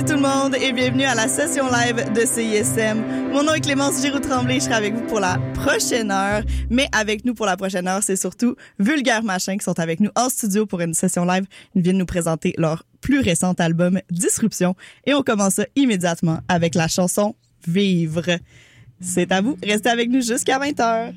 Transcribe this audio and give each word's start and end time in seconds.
midi 0.00 0.12
tout 0.12 0.16
le 0.16 0.22
monde 0.22 0.56
et 0.56 0.72
bienvenue 0.72 1.04
à 1.04 1.14
la 1.14 1.28
session 1.28 1.66
live 1.66 2.12
de 2.12 2.20
CISM. 2.20 3.32
Mon 3.32 3.42
nom 3.42 3.54
est 3.54 3.60
Clémence 3.60 4.00
Giroux-Tremblay, 4.02 4.54
je 4.54 4.64
serai 4.64 4.74
avec 4.74 4.94
vous 4.94 5.06
pour 5.06 5.20
la 5.20 5.38
prochaine 5.54 6.10
heure. 6.10 6.42
Mais 6.70 6.88
avec 6.92 7.24
nous 7.24 7.34
pour 7.34 7.46
la 7.46 7.56
prochaine 7.56 7.86
heure, 7.88 8.02
c'est 8.02 8.16
surtout 8.16 8.56
Vulgaire 8.78 9.22
Machin 9.22 9.56
qui 9.56 9.64
sont 9.64 9.78
avec 9.78 10.00
nous 10.00 10.10
en 10.16 10.28
studio 10.28 10.66
pour 10.66 10.80
une 10.80 10.94
session 10.94 11.24
live. 11.24 11.44
Ils 11.74 11.82
viennent 11.82 11.98
nous 11.98 12.06
présenter 12.06 12.54
leur 12.56 12.84
plus 13.00 13.20
récent 13.20 13.52
album 13.54 14.00
Disruption 14.10 14.74
et 15.06 15.14
on 15.14 15.22
commence 15.22 15.54
ça 15.54 15.66
immédiatement 15.76 16.40
avec 16.48 16.74
la 16.74 16.88
chanson 16.88 17.34
Vivre. 17.66 18.38
C'est 19.00 19.30
à 19.32 19.40
vous, 19.40 19.58
restez 19.62 19.90
avec 19.90 20.08
nous 20.08 20.22
jusqu'à 20.22 20.58
20h. 20.58 21.14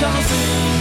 Petit 0.00 0.77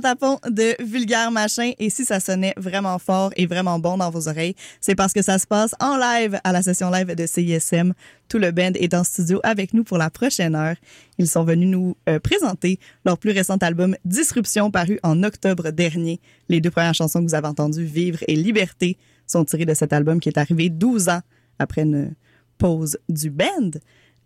patapon 0.00 0.38
de 0.48 0.74
vulgaire 0.82 1.30
machin. 1.30 1.72
Et 1.78 1.90
si 1.90 2.06
ça 2.06 2.18
sonnait 2.18 2.54
vraiment 2.56 2.98
fort 2.98 3.30
et 3.36 3.44
vraiment 3.44 3.78
bon 3.78 3.98
dans 3.98 4.08
vos 4.08 4.26
oreilles, 4.26 4.54
c'est 4.80 4.94
parce 4.94 5.12
que 5.12 5.20
ça 5.20 5.38
se 5.38 5.46
passe 5.46 5.74
en 5.80 5.98
live 5.98 6.40
à 6.44 6.52
la 6.52 6.62
session 6.62 6.90
live 6.90 7.14
de 7.14 7.26
CISM. 7.26 7.92
Tout 8.26 8.38
le 8.38 8.52
band 8.52 8.72
est 8.74 8.94
en 8.94 9.04
studio 9.04 9.38
avec 9.42 9.74
nous 9.74 9.84
pour 9.84 9.98
la 9.98 10.08
prochaine 10.08 10.54
heure. 10.54 10.76
Ils 11.18 11.28
sont 11.28 11.44
venus 11.44 11.68
nous 11.68 11.94
euh, 12.08 12.18
présenter 12.20 12.78
leur 13.04 13.18
plus 13.18 13.32
récent 13.32 13.58
album 13.58 13.94
Disruption 14.06 14.70
paru 14.70 14.98
en 15.02 15.22
octobre 15.24 15.70
dernier. 15.72 16.20
Les 16.48 16.62
deux 16.62 16.70
premières 16.70 16.94
chansons 16.94 17.20
que 17.20 17.28
vous 17.28 17.34
avez 17.34 17.48
entendues, 17.48 17.84
Vivre 17.84 18.20
et 18.28 18.34
Liberté, 18.34 18.96
sont 19.26 19.44
tirées 19.44 19.66
de 19.66 19.74
cet 19.74 19.92
album 19.92 20.20
qui 20.20 20.30
est 20.30 20.38
arrivé 20.38 20.70
12 20.70 21.10
ans 21.10 21.20
après 21.58 21.82
une 21.82 22.14
pause 22.56 22.98
du 23.10 23.28
band. 23.28 23.72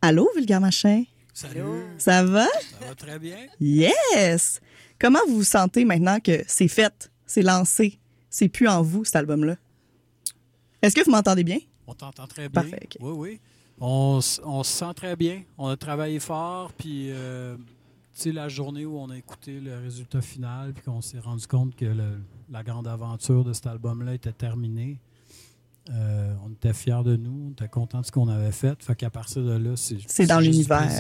Allô, 0.01 0.29
vulgaire 0.37 0.61
machin? 0.61 1.03
Salut. 1.35 1.61
Ça 1.99 2.23
va? 2.23 2.47
Ça 2.47 2.87
va 2.87 2.95
très 2.95 3.19
bien. 3.19 3.37
Yes! 3.61 4.61
Comment 4.99 5.19
vous 5.29 5.37
vous 5.37 5.45
sentez 5.45 5.85
maintenant 5.85 6.21
que 6.21 6.43
c'est 6.47 6.69
fait, 6.69 7.11
c'est 7.27 7.43
lancé, 7.43 7.99
c'est 8.31 8.49
plus 8.49 8.69
en 8.69 8.83
vous, 8.83 9.05
cet 9.05 9.17
album-là? 9.17 9.57
Est-ce 10.81 10.95
que 10.95 11.05
vous 11.05 11.11
m'entendez 11.11 11.45
bien? 11.45 11.59
On 11.87 11.95
t'entend 11.95 12.27
très 12.27 12.49
bien. 12.49 12.63
Parfait. 12.63 12.89
Oui, 13.01 13.13
oui. 13.13 13.41
On, 13.79 14.21
se 14.21 14.41
sent 14.65 14.95
très 14.95 15.17
bien. 15.17 15.43
On 15.59 15.69
a 15.69 15.77
travaillé 15.77 16.19
fort, 16.19 16.73
puis 16.73 17.11
euh, 17.11 17.57
tu 17.57 17.63
sais, 18.15 18.33
la 18.33 18.49
journée 18.49 18.87
où 18.87 18.99
on 18.99 19.11
a 19.11 19.17
écouté 19.19 19.61
le 19.61 19.79
résultat 19.79 20.23
final, 20.23 20.73
puis 20.73 20.83
qu'on 20.85 21.03
s'est 21.03 21.19
rendu 21.19 21.47
compte 21.47 21.77
que 21.77 21.85
le, 21.85 22.19
la 22.51 22.63
grande 22.63 22.89
aventure 22.89 23.45
de 23.45 23.53
cet 23.53 23.67
album-là 23.67 24.15
était 24.15 24.33
terminée. 24.33 24.99
Euh, 25.91 26.35
on 26.45 26.51
était 26.51 26.73
fiers 26.73 27.03
de 27.05 27.17
nous, 27.17 27.49
on 27.49 27.53
était 27.53 27.69
contents 27.69 28.01
de 28.01 28.07
ce 28.07 28.13
qu'on 28.13 28.29
avait 28.29 28.51
fait. 28.51 28.83
Fait 28.83 28.97
qu'à 28.97 29.11
partir 29.11 29.45
de 29.45 29.53
là, 29.53 29.77
c'est 29.77 29.99
C'est 30.09 30.27
dans 30.27 30.41
l'univers. 30.41 30.91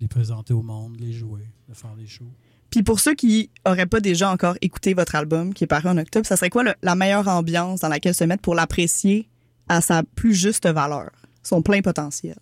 Les 0.00 0.08
présenter 0.08 0.52
au 0.54 0.62
monde, 0.62 0.96
de 0.96 1.02
les 1.04 1.12
jouer, 1.12 1.42
de 1.68 1.74
faire 1.74 1.94
des 1.94 2.06
shows. 2.06 2.30
Puis 2.70 2.82
pour 2.82 3.00
ceux 3.00 3.14
qui 3.14 3.50
auraient 3.66 3.86
pas 3.86 4.00
déjà 4.00 4.30
encore 4.30 4.56
écouté 4.60 4.94
votre 4.94 5.14
album 5.14 5.52
qui 5.52 5.64
est 5.64 5.66
paru 5.66 5.88
en 5.88 5.98
octobre, 5.98 6.26
ça 6.26 6.36
serait 6.36 6.50
quoi 6.50 6.62
le- 6.62 6.74
la 6.82 6.94
meilleure 6.94 7.26
ambiance 7.28 7.80
dans 7.80 7.88
laquelle 7.88 8.14
se 8.14 8.24
mettre 8.24 8.42
pour 8.42 8.54
l'apprécier 8.54 9.28
à 9.68 9.80
sa 9.80 10.02
plus 10.02 10.34
juste 10.34 10.66
valeur, 10.68 11.10
son 11.42 11.62
plein 11.62 11.82
potentiel? 11.82 12.36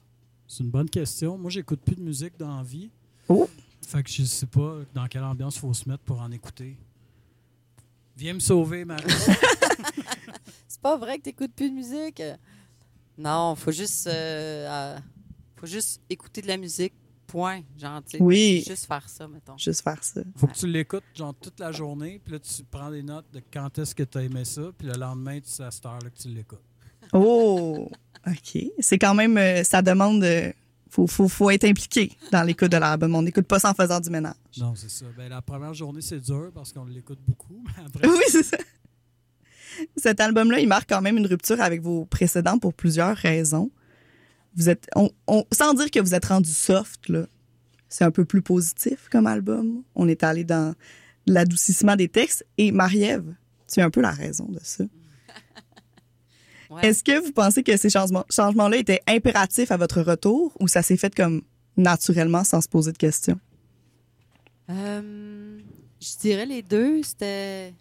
C'est 0.47 0.63
une 0.65 0.71
bonne 0.71 0.89
question. 0.89 1.37
Moi, 1.39 1.51
j'écoute 1.51 1.81
plus 1.81 1.97
de 1.97 2.03
musique 2.03 2.35
dans 2.39 2.57
la 2.57 2.63
vie. 2.63 2.91
Oh! 3.29 3.49
Fait 3.87 4.03
que 4.03 4.11
je 4.11 4.23
sais 4.25 4.47
pas 4.47 4.77
dans 4.95 5.07
quelle 5.07 5.25
ambiance 5.25 5.57
il 5.57 5.61
faut 5.61 5.73
se 5.75 5.89
mettre 5.89 6.03
pour 6.05 6.21
en 6.21 6.31
écouter. 6.31 6.77
Viens 8.17 8.35
me 8.35 8.41
sauver, 8.41 8.85
Marie. 8.85 9.05
C'est 10.69 10.81
pas 10.81 10.97
vrai 10.97 11.19
que 11.19 11.23
t'écoutes 11.25 11.53
plus 11.55 11.71
de 11.71 11.75
musique? 11.75 12.23
Non, 13.17 13.55
faut 13.57 13.73
juste, 13.73 14.07
euh, 14.07 14.69
euh, 14.69 14.99
faut 15.57 15.67
juste 15.67 16.01
écouter 16.11 16.43
de 16.43 16.47
la 16.49 16.57
musique. 16.57 16.93
Point. 17.29 17.61
Genre, 17.79 18.03
tu 18.05 18.17
sais, 18.17 18.23
Oui. 18.23 18.65
Juste 18.67 18.87
faire 18.87 19.09
ça, 19.09 19.29
mettons. 19.29 19.57
Juste 19.59 19.83
faire 19.83 20.03
ça. 20.03 20.23
Faut 20.37 20.47
que 20.47 20.55
tu 20.55 20.67
l'écoutes 20.67 21.05
genre 21.15 21.35
toute 21.35 21.61
la 21.61 21.71
journée, 21.73 22.21
puis 22.25 22.33
là 22.33 22.39
tu 22.41 22.65
prends 22.71 22.91
des 22.91 23.03
notes 23.03 23.27
de 23.33 23.41
quand 23.53 23.79
est-ce 23.79 23.95
que 23.95 24.03
tu 24.03 24.19
as 24.19 24.23
aimé 24.23 24.45
ça, 24.45 24.63
puis 24.77 24.89
le 24.89 24.95
lendemain, 24.95 25.39
c'est 25.45 25.63
à 25.63 25.71
cette 25.71 25.85
heure-là 25.87 26.09
que 26.11 26.19
tu 26.21 26.29
l'écoutes. 26.29 26.59
Oh! 27.13 27.91
OK. 28.27 28.59
C'est 28.81 28.99
quand 28.99 29.15
même, 29.15 29.37
euh, 29.37 29.63
ça 29.63 29.83
demande, 29.83 30.25
euh, 30.25 30.51
faut, 30.91 31.07
faut, 31.07 31.29
faut 31.29 31.51
être 31.51 31.65
impliqué 31.65 32.11
dans 32.33 32.43
l'écoute 32.43 32.73
de 32.73 32.77
l'album. 32.79 33.15
On 33.15 33.23
n'écoute 33.23 33.47
pas 33.47 33.59
ça 33.59 33.71
en 33.71 33.75
faisant 33.75 34.01
du 34.01 34.11
ménage. 34.11 34.35
Non, 34.59 34.75
c'est 34.75 34.91
ça. 34.91 35.05
Ben, 35.17 35.29
la 35.29 35.43
première 35.43 35.75
journée, 35.75 36.01
c'est 36.01 36.21
dur 36.21 36.51
parce 36.55 36.73
qu'on 36.73 36.85
l'écoute 36.87 37.21
beaucoup, 37.27 37.63
mais 37.65 37.85
après, 37.85 38.09
Oui, 38.09 38.25
c'est 38.29 38.43
ça. 38.43 38.57
Cet 39.97 40.19
album-là, 40.21 40.61
il 40.61 40.67
marque 40.69 40.89
quand 40.89 41.03
même 41.03 41.19
une 41.19 41.27
rupture 41.27 41.61
avec 41.61 41.83
vos 41.83 42.05
précédents 42.07 42.59
pour 42.59 42.75
plusieurs 42.75 43.17
raisons. 43.17 43.71
Vous 44.59 44.69
êtes, 44.69 44.87
on, 44.95 45.09
on- 45.27 45.45
sans 45.53 45.73
dire 45.73 45.91
que 45.91 46.01
vous 46.01 46.15
êtes 46.15 46.27
rendu 46.27 46.51
soft, 46.51 47.09
là, 47.09 47.25
c'est 47.89 48.05
un 48.05 48.11
peu 48.11 48.27
plus 48.27 48.43
positif 48.43 49.09
comme 49.11 49.27
album. 49.27 49.83
On 49.95 50.07
est 50.09 50.23
allé 50.23 50.45
dans 50.45 50.75
l'adoucissement 51.27 51.97
des 51.97 52.09
textes. 52.09 52.45
Et 52.59 52.71
Marie-Ève, 52.73 53.35
tu 53.73 53.81
es 53.81 53.83
un 53.83 53.91
peu 53.91 54.03
la 54.03 54.11
raison 54.11 54.45
de 54.47 54.61
ça. 54.63 54.85
Ouais. 56.71 56.87
Est-ce 56.87 57.03
que 57.03 57.19
vous 57.25 57.33
pensez 57.33 57.63
que 57.63 57.75
ces 57.79 57.89
changements- 57.89 58.27
changements-là 58.29 58.77
étaient 58.77 59.01
impératifs 59.07 59.71
à 59.71 59.79
votre 59.79 60.03
retour 60.03 60.55
ou 60.61 60.69
ça 60.69 60.83
s'est 60.83 60.99
fait 60.99 61.15
comme 61.15 61.41
naturellement 61.79 62.45
sans 62.45 62.61
se 62.61 62.69
poser 62.69 62.93
de 62.93 62.99
questions? 62.99 63.41
Euh, 64.69 65.59
je 66.01 66.19
dirais 66.21 66.45
les 66.45 66.61
deux. 66.63 67.03
C'était 67.03 67.73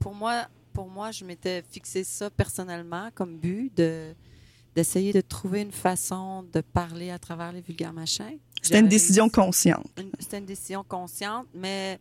pour 0.00 0.12
moi, 0.14 0.48
pour 0.72 0.88
moi, 0.88 1.12
je 1.12 1.24
m'étais 1.24 1.62
fixé 1.70 2.02
ça 2.02 2.30
personnellement 2.30 3.10
comme 3.14 3.36
but 3.38 3.70
de 3.76 4.12
d'essayer 4.74 5.12
de 5.12 5.20
trouver 5.20 5.60
une 5.62 5.72
façon 5.72 6.44
de 6.52 6.60
parler 6.60 7.10
à 7.10 7.18
travers 7.18 7.52
les 7.52 7.60
vulgaires 7.60 7.92
machins. 7.92 8.38
C'était 8.62 8.78
une 8.80 8.88
décision 8.88 9.28
consciente. 9.28 9.86
C'était 10.18 10.38
une 10.38 10.46
décision 10.46 10.84
consciente, 10.84 11.46
mais 11.54 11.98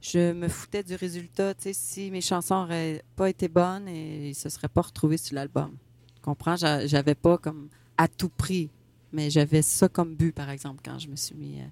je 0.00 0.32
me 0.32 0.48
foutais 0.48 0.82
du 0.82 0.94
résultat. 0.94 1.54
Tu 1.54 1.64
sais, 1.64 1.72
si 1.72 2.10
mes 2.10 2.20
chansons 2.20 2.62
n'auraient 2.62 3.02
pas 3.16 3.28
été 3.28 3.48
bonnes, 3.48 3.88
et 3.88 4.28
ils 4.30 4.34
se 4.34 4.48
seraient 4.48 4.68
pas 4.68 4.82
retrouvés 4.82 5.16
sur 5.18 5.34
l'album. 5.34 5.76
Tu 6.14 6.20
comprends? 6.22 6.56
J'a- 6.56 6.86
J'avais 6.86 7.14
pas 7.16 7.36
comme 7.36 7.68
à 7.96 8.06
tout 8.08 8.28
prix, 8.28 8.70
mais 9.12 9.28
j'avais 9.28 9.60
ça 9.62 9.88
comme 9.88 10.14
but, 10.14 10.32
par 10.32 10.50
exemple, 10.50 10.80
quand 10.84 10.98
je 11.00 11.08
me 11.08 11.16
suis 11.16 11.34
mis 11.34 11.60
euh, 11.60 11.64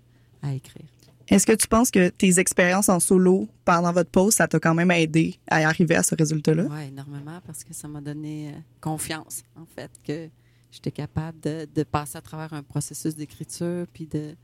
à 0.49 0.53
écrire. 0.55 0.87
Est-ce 1.29 1.47
que 1.47 1.53
tu 1.53 1.67
penses 1.67 1.91
que 1.91 2.09
tes 2.09 2.39
expériences 2.39 2.89
en 2.89 3.01
solo 3.01 3.49
pendant 3.65 3.93
votre 3.93 4.11
pause, 4.11 4.35
ça 4.35 4.47
t'a 4.47 4.61
quand 4.61 4.75
même 4.75 4.91
aidé 4.93 5.39
à 5.49 5.57
arriver 5.67 5.97
à 5.97 6.03
ce 6.03 6.15
résultat-là? 6.15 6.67
Oui, 6.71 6.89
énormément, 6.89 7.41
parce 7.45 7.65
que 7.65 7.75
ça 7.75 7.89
m'a 7.89 8.01
donné 8.01 8.49
euh, 8.51 8.59
confiance, 8.81 9.43
en 9.57 9.67
fait, 9.67 9.91
que 10.05 10.29
j'étais 10.71 10.93
capable 10.93 11.41
de, 11.41 11.67
de 11.75 11.83
passer 11.83 12.17
à 12.19 12.21
travers 12.21 12.53
un 12.53 12.63
processus 12.63 13.17
d'écriture, 13.17 13.87
puis 13.93 14.07
de, 14.07 14.37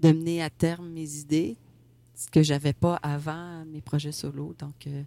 de 0.00 0.12
mener 0.12 0.42
à 0.42 0.50
terme 0.50 0.88
mes 0.90 1.16
idées, 1.16 1.56
ce 2.14 2.28
que 2.30 2.42
j'avais 2.42 2.74
pas 2.74 2.96
avant 3.02 3.64
mes 3.64 3.80
projets 3.80 4.12
solo. 4.12 4.54
Donc, 4.58 4.86
euh, 4.86 5.02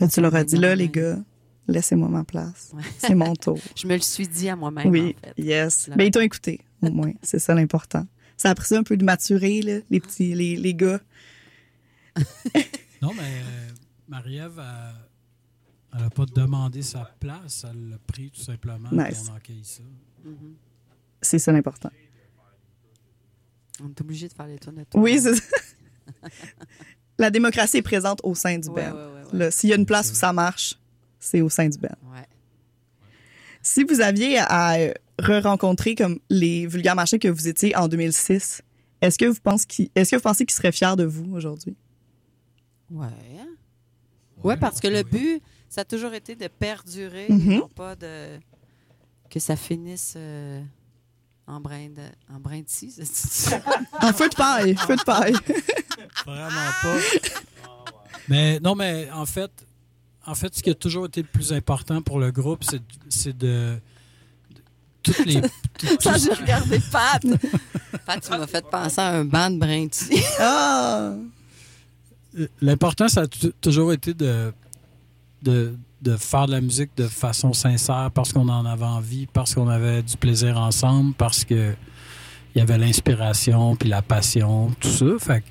Là, 0.00 0.08
tu 0.08 0.20
leur 0.22 0.34
as 0.34 0.44
dit, 0.44 0.56
là, 0.56 0.74
les 0.74 0.88
gars, 0.88 1.18
laissez-moi 1.68 2.08
ma 2.08 2.24
place. 2.24 2.70
Ouais. 2.74 2.82
C'est 2.98 3.14
mon 3.14 3.34
tour. 3.34 3.58
je 3.76 3.86
me 3.86 3.94
le 3.94 4.00
suis 4.00 4.26
dit 4.26 4.48
à 4.48 4.56
moi-même, 4.56 4.88
oui, 4.88 5.14
en 5.22 5.26
fait. 5.28 5.42
yes. 5.42 5.90
Mais 5.96 6.06
ils 6.06 6.10
t'ont 6.10 6.20
écouté, 6.20 6.60
au 6.80 6.90
moins. 6.90 7.12
C'est 7.22 7.38
ça 7.38 7.54
l'important. 7.54 8.06
Ça 8.42 8.50
a 8.50 8.54
pris 8.56 8.66
ça 8.66 8.76
un 8.78 8.82
peu 8.82 8.96
de 8.96 9.04
maturer, 9.04 9.62
là, 9.62 9.78
les 9.88 10.00
petits, 10.00 10.34
les, 10.34 10.56
les 10.56 10.74
gars. 10.74 10.98
Non, 13.00 13.14
mais 13.14 13.22
euh, 13.22 13.70
Marie-Ève, 14.08 14.60
elle 15.94 16.00
n'a 16.00 16.10
pas 16.10 16.26
demandé 16.26 16.82
sa 16.82 17.04
place, 17.20 17.64
elle 17.70 17.90
l'a 17.90 17.98
pris 18.04 18.32
tout 18.32 18.40
simplement. 18.40 18.88
Nice. 18.90 19.30
On. 19.30 20.28
Mhm. 20.28 20.54
C'est 21.20 21.38
ça 21.38 21.52
l'important. 21.52 21.90
On 23.80 23.90
est 23.90 24.00
obligé 24.00 24.26
de 24.26 24.32
faire 24.32 24.48
les 24.48 24.58
tours 24.58 24.72
de 24.72 24.82
tout. 24.90 24.98
Oui, 24.98 25.20
c'est 25.20 25.36
ça. 25.36 25.42
La 27.18 27.30
démocratie 27.30 27.76
est 27.76 27.82
présente 27.82 28.18
au 28.24 28.34
sein 28.34 28.58
du 28.58 28.68
Ouais, 28.70 28.90
band. 28.90 28.96
ouais, 28.96 29.04
ouais, 29.06 29.22
ouais. 29.34 29.38
Là, 29.38 29.50
S'il 29.52 29.70
y 29.70 29.72
a 29.72 29.76
une 29.76 29.86
place 29.86 30.10
où 30.10 30.14
ça 30.16 30.32
marche, 30.32 30.80
c'est 31.20 31.42
au 31.42 31.48
sein 31.48 31.68
du. 31.68 31.78
Ouais. 31.78 32.26
Si 33.62 33.84
vous 33.84 34.00
aviez 34.00 34.38
à 34.38 34.78
euh, 34.80 34.92
re-rencontrer 35.20 35.94
comme 35.94 36.18
les 36.30 36.66
vulgaires 36.66 36.94
machins 36.96 37.18
que 37.18 37.28
vous 37.28 37.48
étiez 37.48 37.76
en 37.76 37.88
2006, 37.88 38.62
est-ce 39.00 39.18
que 39.18 39.26
vous 39.26 39.40
pensez 39.42 39.66
qu'ils, 39.66 39.90
est-ce 39.94 40.10
que 40.12 40.16
vous 40.16 40.22
pensez 40.22 40.44
qu'ils 40.46 40.54
seraient 40.56 40.72
fiers 40.72 40.96
de 40.96 41.04
vous 41.04 41.34
aujourd'hui? 41.34 41.76
Ouais. 42.90 43.06
Ouais, 44.42 44.56
parce 44.56 44.80
que 44.80 44.88
le 44.88 45.02
but, 45.02 45.40
ça 45.68 45.82
a 45.82 45.84
toujours 45.84 46.14
été 46.14 46.34
de 46.34 46.48
perdurer, 46.48 47.26
et 47.28 47.32
Mhm. 47.32 47.58
non 47.58 47.68
pas 47.68 47.94
de 47.94 48.38
que 49.30 49.38
ça 49.40 49.56
finisse 49.56 50.14
euh, 50.16 50.60
en 51.46 51.58
brin 51.60 51.88
de 51.88 52.02
en 52.34 52.38
brin 52.40 52.60
de 52.60 52.68
scie. 52.68 52.94
En 54.02 54.12
feu 54.12 54.28
de 54.28 54.34
paille, 54.34 54.74
feu 54.76 54.96
de 54.96 55.02
paille. 55.04 55.34
Vraiment 56.26 56.70
pas. 56.82 56.96
Mais 58.28 58.60
non, 58.60 58.74
mais 58.74 59.08
en 59.12 59.24
fait, 59.26 59.50
en 60.26 60.34
fait, 60.34 60.54
ce 60.54 60.62
qui 60.62 60.70
a 60.70 60.74
toujours 60.74 61.06
été 61.06 61.22
le 61.22 61.28
plus 61.28 61.52
important 61.52 62.02
pour 62.02 62.18
le 62.20 62.30
groupe, 62.30 62.62
c'est 62.64 62.82
c'est 63.08 63.36
de, 63.36 63.46
de- 63.46 63.78
toutes 65.02 65.24
les 65.26 65.40
tout- 65.40 65.86
j'ai 66.24 66.32
regardé 66.34 66.80
Pat, 66.90 67.22
Pat, 68.06 68.20
tu 68.20 68.30
m'as 68.30 68.46
fait 68.46 68.64
penser 68.70 69.00
à 69.00 69.08
un 69.18 69.24
banc 69.24 69.50
de. 69.50 69.88
Ah! 70.38 71.12
L'important, 72.62 73.08
ça 73.08 73.22
a 73.22 73.26
toujours 73.60 73.92
été 73.92 74.14
de, 74.14 74.52
de, 75.42 75.74
de 76.00 76.16
faire 76.16 76.46
de 76.46 76.52
la 76.52 76.60
musique 76.62 76.90
de 76.96 77.06
façon 77.06 77.52
sincère 77.52 78.10
parce 78.14 78.32
qu'on 78.32 78.48
en 78.48 78.64
avait 78.64 78.84
envie, 78.86 79.26
parce 79.26 79.54
qu'on 79.54 79.68
avait 79.68 80.02
du 80.02 80.16
plaisir 80.16 80.56
ensemble, 80.58 81.12
parce 81.14 81.44
que 81.44 81.74
il 82.54 82.58
y 82.58 82.60
avait 82.62 82.78
l'inspiration 82.78 83.76
puis 83.76 83.88
la 83.88 84.02
passion, 84.02 84.70
tout 84.80 84.88
ça. 84.90 85.06
Fait 85.18 85.40
que, 85.40 85.46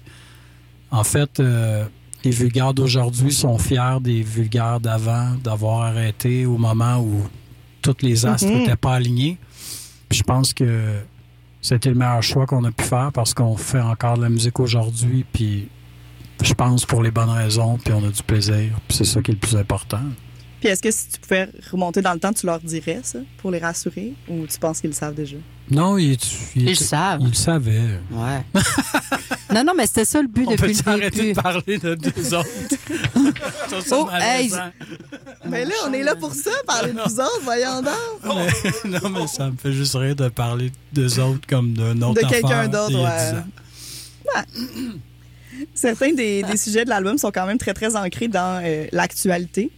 en 0.91 1.03
fait, 1.03 1.39
euh, 1.39 1.85
les 2.23 2.31
vulgaires 2.31 2.73
d'aujourd'hui 2.73 3.31
sont 3.31 3.57
fiers 3.57 3.97
des 4.01 4.21
vulgaires 4.23 4.79
d'avant, 4.79 5.35
d'avoir 5.43 5.81
arrêté 5.81 6.45
au 6.45 6.57
moment 6.57 6.97
où 6.99 7.21
tous 7.81 7.97
les 8.01 8.25
astres 8.25 8.47
Mhm. 8.47 8.59
n'étaient 8.59 8.75
pas 8.75 8.93
alignés. 8.95 9.37
Puis 10.09 10.19
je 10.19 10.23
pense 10.23 10.53
que 10.53 10.99
c'était 11.61 11.89
le 11.89 11.95
meilleur 11.95 12.21
choix 12.23 12.45
qu'on 12.45 12.63
a 12.65 12.71
pu 12.71 12.83
faire 12.83 13.11
parce 13.13 13.33
qu'on 13.33 13.55
fait 13.57 13.79
encore 13.81 14.17
de 14.17 14.23
la 14.23 14.29
musique 14.29 14.59
aujourd'hui, 14.59 15.25
puis 15.31 15.69
je 16.43 16.53
pense 16.53 16.85
pour 16.85 17.03
les 17.03 17.11
bonnes 17.11 17.29
raisons, 17.29 17.77
puis 17.77 17.93
on 17.93 18.03
a 18.05 18.09
du 18.09 18.23
plaisir, 18.23 18.71
puis 18.87 18.97
c'est 18.97 19.05
ça 19.05 19.21
qui 19.21 19.31
est 19.31 19.35
le 19.35 19.39
plus 19.39 19.55
important. 19.55 20.01
Puis 20.61 20.69
est-ce 20.69 20.81
que 20.81 20.91
si 20.91 21.07
tu 21.09 21.19
pouvais 21.19 21.49
remonter 21.71 22.01
dans 22.01 22.13
le 22.13 22.19
temps, 22.19 22.31
tu 22.31 22.45
leur 22.45 22.59
dirais 22.59 22.99
ça 23.03 23.17
pour 23.39 23.51
les 23.51 23.57
rassurer? 23.59 24.13
Ou 24.29 24.45
tu 24.47 24.57
penses 24.59 24.79
qu'ils 24.79 24.91
le 24.91 24.95
savent 24.95 25.15
déjà? 25.15 25.35
Non, 25.71 25.97
il, 25.97 26.11
il, 26.13 26.19
Ils 26.55 26.63
le 26.65 26.69
il, 26.71 26.75
savent. 26.75 27.23
le 27.23 27.33
savait. 27.33 27.99
Ouais. 28.11 28.43
non, 29.55 29.63
non, 29.63 29.73
mais 29.75 29.87
c'était 29.87 30.05
ça 30.05 30.21
le 30.21 30.27
but 30.27 30.45
On 30.47 30.51
depuis 30.51 30.73
peut 30.73 30.81
le 30.85 30.89
arrêter 30.91 31.17
début. 31.21 31.33
de 31.33 31.41
parler 31.41 31.77
de 31.79 31.95
deux 31.95 32.33
autres? 32.35 32.47
Oh, 33.91 34.05
malaisant. 34.05 34.69
Mais 35.49 35.65
là, 35.65 35.73
on 35.87 35.93
est 35.93 36.03
là 36.03 36.15
pour 36.15 36.33
ça, 36.33 36.51
parler 36.67 36.91
de 36.93 36.99
vous 36.99 37.19
autres, 37.19 37.41
voyons 37.43 37.81
donc! 37.81 37.93
Mais- 38.85 38.99
non, 38.99 39.09
mais 39.09 39.27
ça 39.27 39.49
me 39.49 39.57
fait 39.57 39.71
juste 39.73 39.95
rire 39.95 40.15
de 40.15 40.29
parler 40.29 40.71
d'eux 40.93 41.19
autres 41.19 41.47
comme 41.47 41.73
d'un 41.73 41.99
autre 42.03 42.21
De 42.21 42.27
quelqu'un 42.29 42.67
d'autre, 42.67 43.03
ouais. 43.03 44.41
Certains 45.73 46.13
des, 46.13 46.43
des 46.43 46.57
sujets 46.57 46.85
de 46.85 46.89
l'album 46.89 47.17
sont 47.17 47.31
quand 47.31 47.45
même 47.45 47.57
très, 47.57 47.73
très 47.73 47.95
ancrés 47.95 48.27
dans 48.27 48.61
euh, 48.63 48.87
l'actualité. 48.91 49.71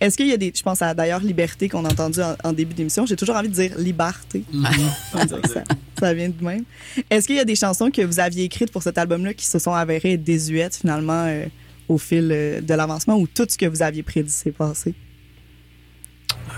Est-ce 0.00 0.16
qu'il 0.16 0.28
y 0.28 0.32
a 0.32 0.36
des. 0.36 0.52
Je 0.54 0.62
pense 0.62 0.80
à 0.80 0.94
d'ailleurs 0.94 1.20
Liberté 1.20 1.68
qu'on 1.68 1.84
a 1.84 1.90
entendu 1.90 2.20
en, 2.20 2.36
en 2.44 2.52
début 2.52 2.74
d'émission. 2.74 3.04
J'ai 3.06 3.16
toujours 3.16 3.36
envie 3.36 3.48
de 3.48 3.54
dire 3.54 3.76
Liberté. 3.78 4.44
Mhm. 4.52 4.64
Ça, 5.28 5.64
ça 5.98 6.14
vient 6.14 6.28
de 6.28 6.44
même. 6.44 6.64
Est-ce 7.10 7.26
qu'il 7.26 7.36
y 7.36 7.40
a 7.40 7.44
des 7.44 7.56
chansons 7.56 7.90
que 7.90 8.02
vous 8.02 8.20
aviez 8.20 8.44
écrites 8.44 8.70
pour 8.70 8.82
cet 8.82 8.98
album-là 8.98 9.34
qui 9.34 9.46
se 9.46 9.58
sont 9.58 9.72
avérées 9.72 10.12
être 10.12 10.22
désuètes 10.22 10.76
finalement 10.76 11.24
euh, 11.26 11.46
au 11.88 11.98
fil 11.98 12.30
euh, 12.30 12.60
de 12.60 12.74
l'avancement 12.74 13.16
ou 13.16 13.26
tout 13.26 13.46
ce 13.48 13.58
que 13.58 13.66
vous 13.66 13.82
aviez 13.82 14.04
prédit 14.04 14.30
s'est 14.30 14.52
passé? 14.52 14.94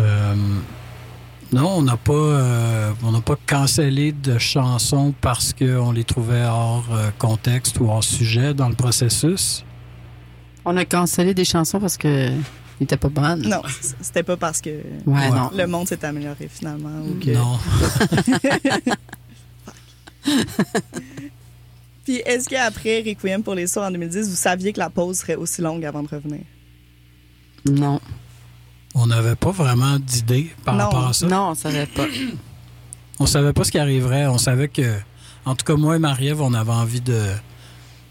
Euh, 0.01 0.35
non, 1.53 1.69
on 1.79 1.83
n'a 1.83 1.97
pas, 1.97 2.13
euh, 2.13 2.93
on 3.03 3.11
n'a 3.11 3.21
pas 3.21 3.37
cancellé 3.47 4.13
de 4.13 4.39
chansons 4.39 5.13
parce 5.21 5.53
qu'on 5.53 5.91
les 5.91 6.05
trouvait 6.05 6.45
hors 6.45 6.87
euh, 6.93 7.11
contexte 7.19 7.81
ou 7.81 7.89
hors 7.89 8.05
sujet 8.05 8.55
dans 8.55 8.69
le 8.69 8.77
processus. 8.77 9.65
On 10.65 10.73
On 10.73 10.77
a 10.77 10.85
cancellé 10.85 11.35
des 11.35 11.45
chansons 11.45 11.81
parce 11.81 11.97
que 11.97 12.29
n'étaient 12.81 12.97
pas 12.97 13.09
bonnes. 13.09 13.43
Non, 13.49 13.63
c'était 14.01 14.23
pas 14.23 14.37
parce 14.37 14.61
que 14.61 14.71
Ouais, 14.71 14.83
Ouais. 15.07 15.31
non. 15.31 15.51
le 15.55 15.67
monde 15.67 15.87
s'est 15.89 16.05
amélioré 16.05 16.49
finalement. 16.51 16.91
Ou 17.07 17.15
que... 17.23 17.31
Non. 17.31 17.59
Puis 22.05 22.17
est-ce 22.27 22.49
qu'après 22.49 23.03
Requiem 23.07 23.43
pour 23.43 23.55
les 23.55 23.67
sourds 23.67 23.85
en 23.85 23.91
2010, 23.91 24.29
vous 24.31 24.35
saviez 24.37 24.73
que 24.73 24.79
la 24.79 24.91
pause 24.91 25.19
serait 25.19 25.37
aussi 25.37 25.61
longue 25.63 25.85
avant 25.85 26.03
de 26.03 26.09
revenir? 26.09 26.41
Non. 27.67 28.01
On 28.95 29.07
n'avait 29.07 29.37
pas 29.37 29.51
vraiment 29.51 29.99
d'idée 29.99 30.51
par 30.65 30.75
Non. 30.75 30.85
rapport 30.85 31.07
à 31.09 31.13
ça. 31.13 31.27
Non, 31.27 31.51
on 31.51 31.55
savait 31.55 31.87
pas. 31.87 32.07
On 33.19 33.27
savait 33.27 33.53
pas 33.53 33.65
ce 33.65 33.71
qui 33.71 33.79
arriverait. 33.79 34.27
On 34.27 34.39
savait 34.39 34.69
que, 34.69 34.97
en 35.45 35.55
tout 35.55 35.65
cas, 35.65 35.77
moi 35.77 35.97
et 35.97 35.99
Marie-Ève, 35.99 36.41
on 36.41 36.55
avait 36.55 36.73
envie 36.73 37.01
de 37.03 37.21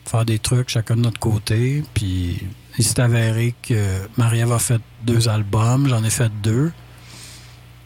faire 0.06 0.24
des 0.24 0.40
trucs 0.40 0.70
chacun 0.70 0.96
de 0.96 1.02
notre 1.02 1.20
côté. 1.20 1.84
Puis 1.94 2.40
il 2.80 2.86
s'est 2.86 3.02
avéré 3.02 3.54
que 3.62 4.08
Marie-Ève 4.16 4.54
a 4.54 4.58
fait 4.58 4.82
deux 5.04 5.28
albums, 5.28 5.90
j'en 5.90 6.02
ai 6.02 6.10
fait 6.10 6.32
deux. 6.42 6.72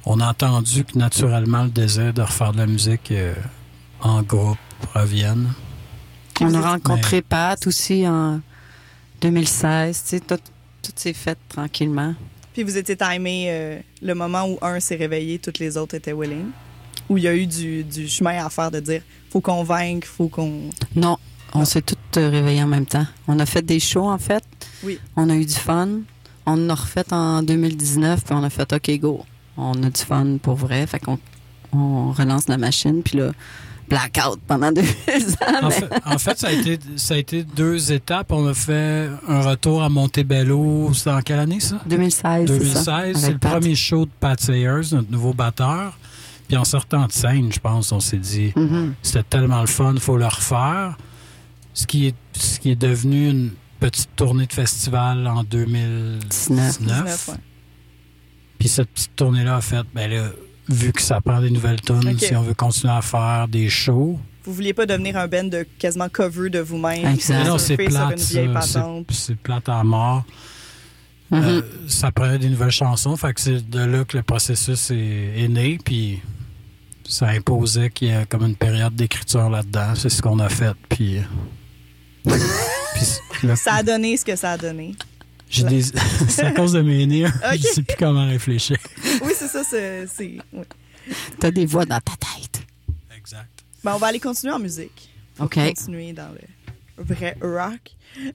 On 0.06 0.20
a 0.20 0.30
entendu 0.30 0.86
que 0.86 0.98
naturellement 1.00 1.64
le 1.64 1.72
désir 1.72 2.14
de 2.14 2.22
refaire 2.22 2.52
de 2.52 2.60
la 2.60 2.68
musique 2.68 3.12
euh, 3.12 3.34
en 4.02 4.22
groupe 4.22 4.58
revienne. 4.94 5.52
On 6.40 6.46
vous 6.46 6.56
a 6.56 6.74
rencontré 6.74 7.24
Pat 7.24 7.66
aussi 7.66 8.08
en 8.08 8.40
2016. 9.22 10.04
Tu 10.04 10.10
sais, 10.10 10.20
tout, 10.20 10.38
tout 10.84 10.92
s'est 10.96 11.14
fait 11.14 11.40
tranquillement. 11.50 12.14
Puis 12.54 12.62
vous 12.62 12.78
étiez 12.78 12.96
timé 12.96 13.46
euh, 13.48 13.80
le 14.00 14.14
moment 14.14 14.46
où 14.46 14.60
un 14.62 14.80
s'est 14.80 14.96
réveillé, 14.96 15.40
toutes 15.40 15.58
les 15.58 15.76
autres 15.76 15.96
étaient 15.96 16.14
willing? 16.14 16.52
Où 17.10 17.18
il 17.18 17.24
y 17.24 17.28
a 17.28 17.36
eu 17.36 17.48
du, 17.48 17.84
du 17.84 18.08
chemin 18.08 18.46
à 18.46 18.50
faire 18.52 18.70
de 18.70 18.80
dire 18.80 19.02
faut 19.32 19.42
convaincre, 19.42 20.08
faut 20.08 20.28
qu'on. 20.28 20.70
Non, 20.96 21.18
on 21.54 21.66
s'est 21.66 21.82
tous 21.82 21.96
euh, 22.18 22.30
réveillés 22.30 22.64
en 22.64 22.68
même 22.68 22.86
temps. 22.86 23.06
On 23.28 23.40
a 23.40 23.46
fait 23.46 23.62
des 23.62 23.80
shows, 23.80 24.10
en 24.10 24.18
fait. 24.18 24.44
Oui. 24.84 25.00
On 25.16 25.30
a 25.30 25.36
eu 25.36 25.46
du 25.46 25.54
fun. 25.54 25.88
On 26.46 26.54
en 26.66 26.70
a 26.70 26.76
refait 26.76 27.12
en 27.14 27.42
2019, 27.44 28.24
puis 28.26 28.34
on 28.36 28.44
a 28.44 28.50
fait 28.50 28.72
OK, 28.74 29.00
go. 29.00 29.24
On 29.58 29.72
a 29.84 29.90
du 29.90 30.02
fun 30.02 30.38
pour 30.42 30.56
vrai. 30.56 30.86
Fait 30.88 31.00
qu'on 31.00 31.20
on 31.72 32.12
relance 32.12 32.48
la 32.48 32.58
machine, 32.58 33.02
puis 33.04 33.18
là, 33.18 33.32
blackout 33.90 34.40
pendant 34.48 34.72
deux 34.72 34.82
ans. 34.82 35.62
En 35.64 35.68
mais- 35.68 35.72
fait, 35.72 35.90
en 36.06 36.18
fait, 36.18 36.40
ça, 36.40 36.48
a 36.48 36.52
été, 36.52 36.80
ça 36.98 37.14
a 37.14 37.18
été 37.18 37.44
deux 37.44 37.92
étapes. 37.94 38.32
On 38.32 38.46
a 38.48 38.54
fait 38.54 39.10
un 39.28 39.42
retour 39.42 39.84
à 39.84 39.90
Montebello. 39.90 40.92
C'était 40.94 41.12
en 41.12 41.22
quelle 41.22 41.40
année, 41.40 41.60
ça? 41.60 41.80
2016, 41.86 42.48
c'est 42.48 42.74
ça. 42.84 43.02
2016, 43.04 43.18
c'est 43.22 43.32
le 43.32 43.38
Pat. 43.38 43.52
premier 43.54 43.76
show 43.76 44.06
de 44.06 44.12
Pat 44.20 44.40
Sayers, 44.40 44.82
notre 44.92 45.12
nouveau 45.12 45.34
batteur. 45.34 45.98
Puis 46.48 46.58
en 46.58 46.66
sortant 46.66 47.06
de 47.08 47.12
scène, 47.12 47.52
je 47.54 47.60
pense, 47.60 47.92
on 47.92 48.00
s'est 48.02 48.18
dit, 48.18 48.52
Mhm. 48.56 48.94
c'était 49.02 49.24
tellement 49.24 49.62
le 49.62 49.68
fun, 49.68 49.94
il 49.94 50.00
faut 50.02 50.18
le 50.18 50.26
refaire. 50.26 50.98
Ce 51.74 51.88
qui, 51.88 52.08
est, 52.08 52.16
ce 52.34 52.60
qui 52.60 52.70
est 52.72 52.76
devenu 52.76 53.30
une 53.30 53.52
petite 53.80 54.16
tournée 54.16 54.46
de 54.46 54.54
festival 54.54 55.26
en 55.28 55.44
2019. 55.44 56.80
19, 56.82 57.28
ouais. 57.30 57.34
Puis 58.60 58.68
cette 58.70 58.90
petite 58.90 59.16
tournée-là 59.16 59.58
a 59.58 59.62
fait, 59.62 59.84
ben 59.94 60.10
là, 60.10 60.30
vu 60.70 60.94
que 60.94 61.02
ça 61.02 61.20
prend 61.20 61.42
des 61.42 61.50
nouvelles 61.50 61.82
tunes, 61.82 62.08
Ok. 62.10 62.20
si 62.20 62.36
on 62.36 62.42
veut 62.44 62.54
continuer 62.54 62.94
à 62.94 63.02
faire 63.02 63.48
des 63.48 63.70
shows, 63.70 64.20
Vous 64.46 64.54
vouliez 64.54 64.74
pas 64.74 64.86
devenir 64.86 65.18
un 65.18 65.28
band 65.28 65.46
de 65.46 65.66
quasiment 65.80 66.10
cover 66.10 66.50
de 66.50 66.60
vous-même. 66.60 67.18
Non, 67.46 67.58
c'est 67.58 67.76
plate, 67.78 68.12
une 68.12 68.24
vieille 68.24 68.50
ça. 68.62 68.88
C'est- 69.10 69.36
plate 69.36 69.68
à 69.70 69.84
mort. 69.84 70.24
Euh, 71.32 71.62
ça 71.88 72.12
prenait 72.12 72.38
des 72.38 72.50
nouvelles 72.50 72.70
chansons. 72.72 73.18
Fait 73.18 73.34
que 73.34 73.42
c'est 73.42 73.68
de 73.68 73.80
là 73.80 74.06
que 74.06 74.16
le 74.18 74.24
processus 74.24 74.92
est, 74.92 75.34
est 75.44 75.48
né. 75.48 75.80
Puis 75.84 76.22
ça 77.06 77.30
imposait 77.30 77.90
qu'il 77.90 78.10
y 78.10 78.12
ait 78.12 78.26
comme 78.28 78.46
une 78.46 78.56
période 78.56 78.94
d'écriture 78.96 79.50
là-dedans. 79.50 79.96
C'est 79.96 80.10
ce 80.10 80.22
qu'on 80.22 80.38
a 80.40 80.50
fait. 80.50 80.76
Puis. 80.90 81.18
puis 83.32 83.48
là, 83.48 83.56
Ça 83.56 83.76
a 83.76 83.84
donné 83.84 84.18
ce 84.18 84.26
que 84.26 84.36
ça 84.36 84.52
a 84.52 84.58
donné. 84.58 84.96
j'ai 85.50 85.64
des- 85.66 85.84
c'est 86.30 86.44
à 86.44 86.52
cause 86.52 86.74
de 86.74 86.82
mes 86.82 87.06
nez. 87.06 87.26
Ok. 87.26 87.32
Je 87.54 87.58
sais 87.68 87.84
plus 87.84 87.96
comment 87.98 88.26
réfléchir. 88.28 88.78
Oui, 89.24 89.34
c'est 89.38 89.48
ça, 89.48 89.64
c'est. 89.64 90.08
c'est- 90.08 90.38
oui. 90.54 90.64
T'as 91.40 91.52
des 91.52 91.66
voix 91.66 91.86
dans 91.86 92.00
ta 92.00 92.14
tête. 92.14 92.62
Exact. 93.18 93.50
Ben, 93.84 93.94
on 93.96 93.98
va 93.98 94.08
aller 94.08 94.20
continuer 94.20 94.54
en 94.54 94.60
musique. 94.60 95.10
OK. 95.40 95.56
Continuer 95.56 96.14
dans 96.14 96.30
le 96.30 97.04
vrai 97.04 97.36
rock. 97.42 97.82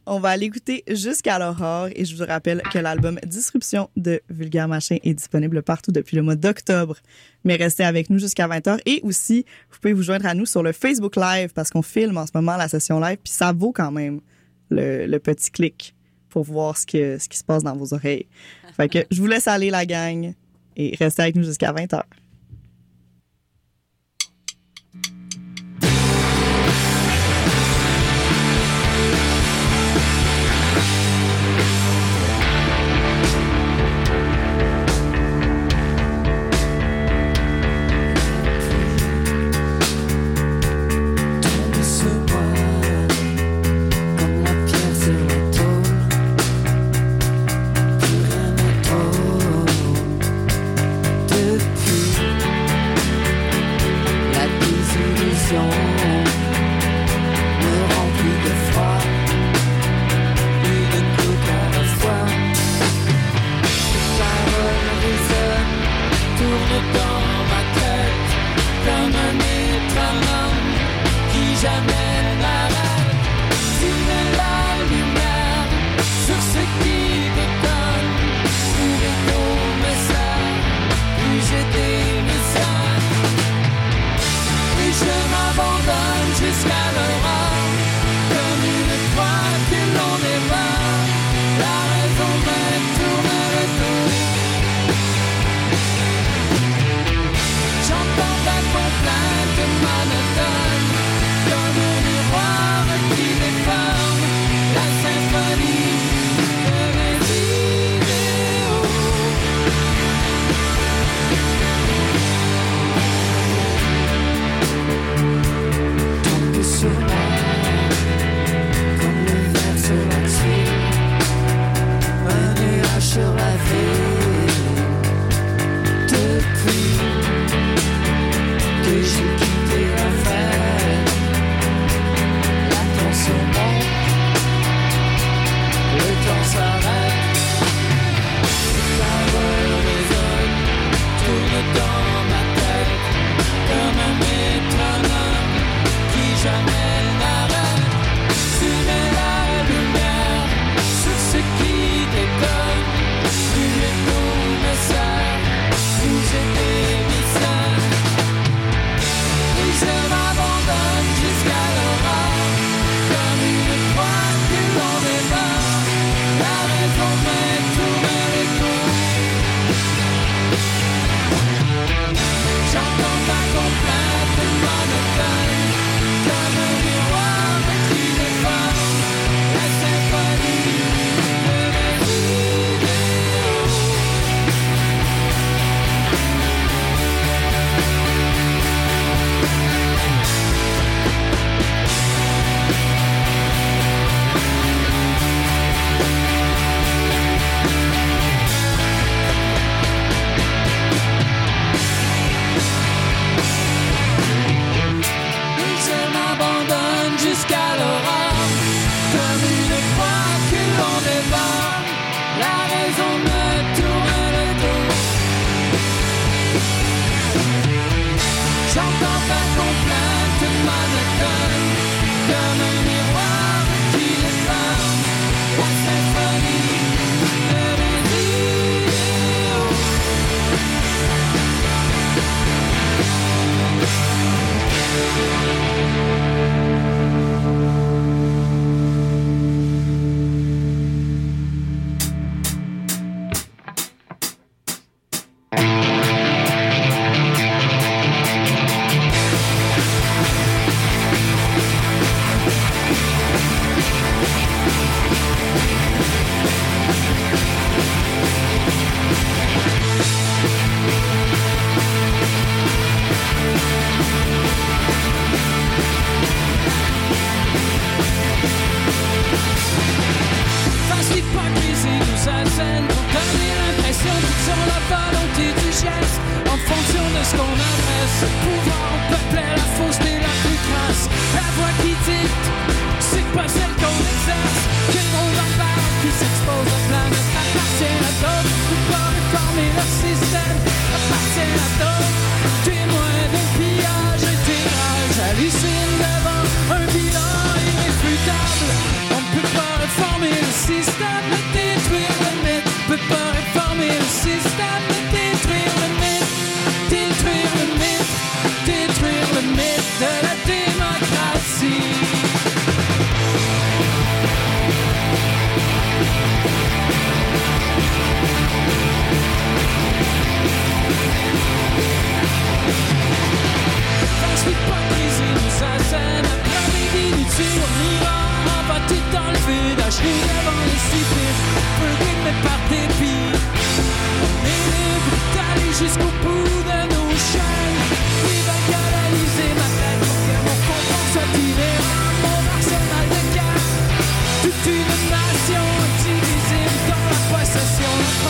On 0.07 0.21
va 0.21 0.31
aller 0.31 0.47
écouter 0.47 0.85
Jusqu'à 0.89 1.39
l'aurore 1.39 1.89
et 1.95 2.05
je 2.05 2.17
vous 2.17 2.25
rappelle 2.25 2.63
que 2.73 2.79
l'album 2.79 3.19
Disruption 3.25 3.91
de 3.97 4.21
Vulgaire 4.29 4.69
Machin 4.69 4.97
est 5.03 5.15
disponible 5.15 5.63
partout 5.63 5.93
depuis 5.93 6.17
le 6.17 6.23
mois 6.23 6.37
d'octobre. 6.37 6.97
Mais 7.45 7.57
restez 7.57 7.85
avec 7.85 8.11
nous 8.11 8.19
jusqu'à 8.19 8.49
20h 8.49 8.81
et 8.87 9.01
aussi, 9.03 9.45
vous 9.71 9.79
pouvez 9.81 9.93
vous 9.93 10.03
joindre 10.03 10.27
à 10.27 10.35
nous 10.35 10.47
sur 10.47 10.63
le 10.63 10.73
Facebook 10.73 11.17
Live 11.17 11.53
parce 11.55 11.71
qu'on 11.71 11.83
filme 11.83 12.17
en 12.17 12.27
ce 12.27 12.33
moment 12.35 12.57
la 12.57 12.69
session 12.69 13.01
live 13.01 13.19
puis 13.23 13.33
ça 13.33 13.53
vaut 13.53 13.73
quand 13.73 13.93
même 13.93 14.21
le, 14.71 15.07
le 15.07 15.19
petit 15.19 15.51
clic 15.51 15.95
pour 16.29 16.45
voir 16.45 16.77
ce, 16.77 16.87
que, 16.87 17.19
ce 17.19 17.29
qui 17.29 17.39
se 17.39 17.45
passe 17.45 17.63
dans 17.63 17.77
vos 17.77 17.95
oreilles. 17.95 18.27
Fait 18.77 18.89
que 18.89 18.99
je 19.11 19.21
vous 19.21 19.27
laisse 19.27 19.49
aller 19.49 19.71
la 19.71 19.87
gang 19.87 20.35
et 20.77 20.97
restez 20.97 21.23
avec 21.23 21.37
nous 21.37 21.43
jusqu'à 21.43 21.73
20h. 21.73 22.03
Jamais 71.61 71.98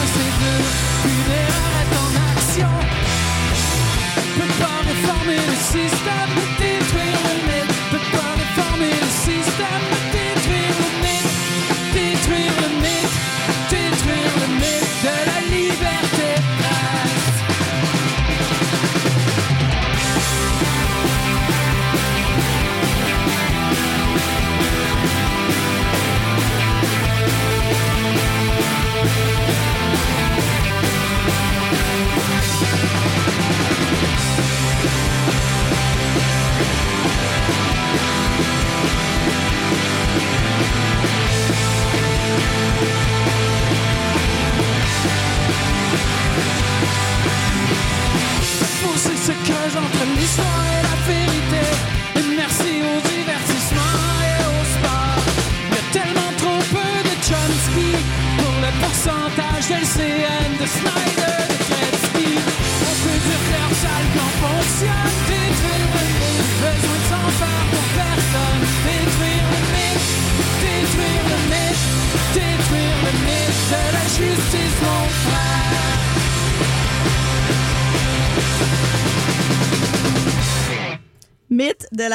must 0.00 0.14
they 0.14 1.32
do? 1.32 1.37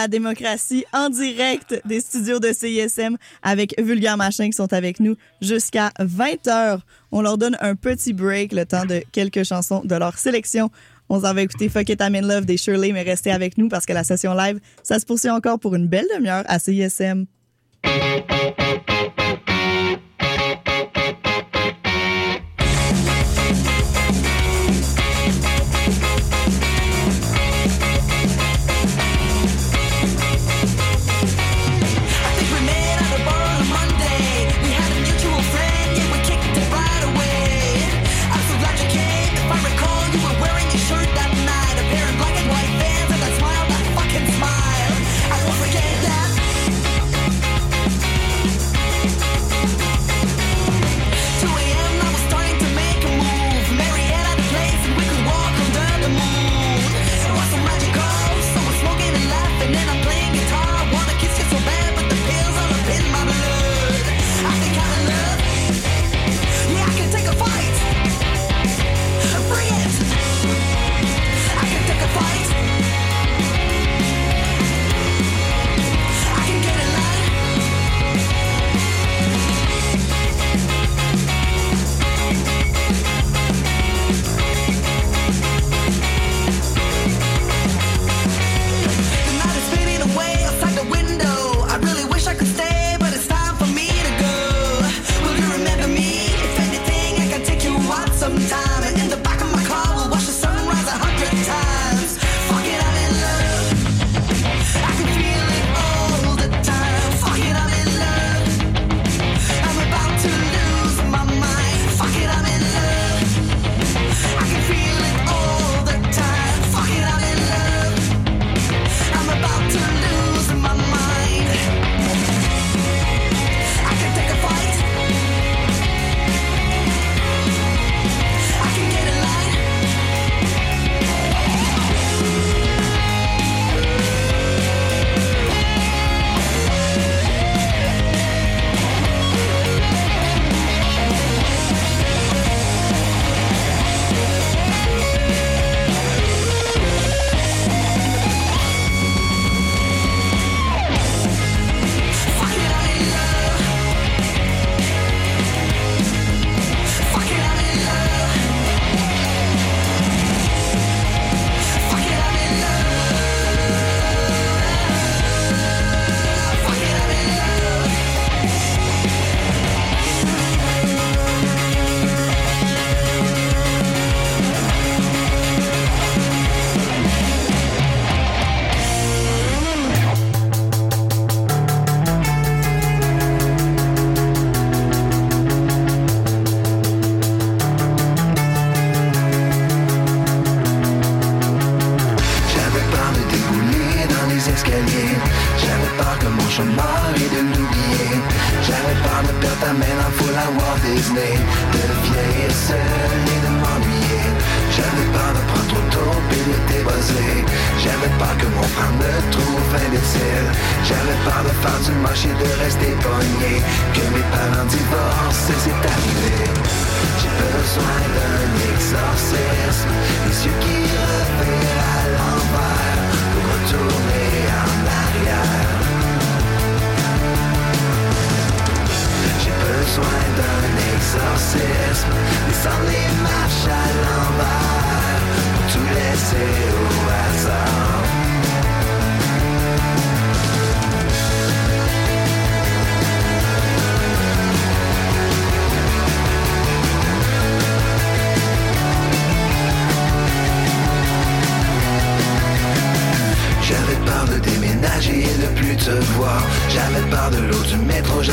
la 0.03 0.09
démocratie 0.09 0.83
en 0.91 1.09
direct 1.09 1.81
des 1.85 2.01
studios 2.01 2.39
de 2.39 2.51
CISM 2.51 3.15
avec 3.41 3.73
Vulgaire 3.81 4.17
Machin 4.17 4.47
qui 4.47 4.51
sont 4.51 4.73
avec 4.73 4.99
nous 4.99 5.15
jusqu'à 5.41 5.93
20h. 5.97 6.79
On 7.13 7.21
leur 7.21 7.37
donne 7.37 7.55
un 7.61 7.75
petit 7.75 8.11
break, 8.11 8.51
le 8.51 8.65
temps 8.65 8.83
de 8.83 9.01
quelques 9.13 9.45
chansons 9.45 9.81
de 9.85 9.95
leur 9.95 10.17
sélection. 10.17 10.69
On 11.07 11.21
s'en 11.21 11.33
va 11.33 11.41
écouter 11.41 11.69
Fuck 11.69 11.87
It, 11.87 12.01
I'm 12.01 12.15
in 12.15 12.21
Love 12.27 12.43
des 12.43 12.57
Shirley, 12.57 12.91
mais 12.91 13.03
restez 13.03 13.31
avec 13.31 13.57
nous 13.57 13.69
parce 13.69 13.85
que 13.85 13.93
la 13.93 14.03
session 14.03 14.33
live, 14.33 14.59
ça 14.83 14.99
se 14.99 15.05
poursuit 15.05 15.29
encore 15.29 15.57
pour 15.57 15.73
une 15.73 15.87
belle 15.87 16.07
demi-heure 16.13 16.43
à 16.47 16.59
CISM. 16.59 17.25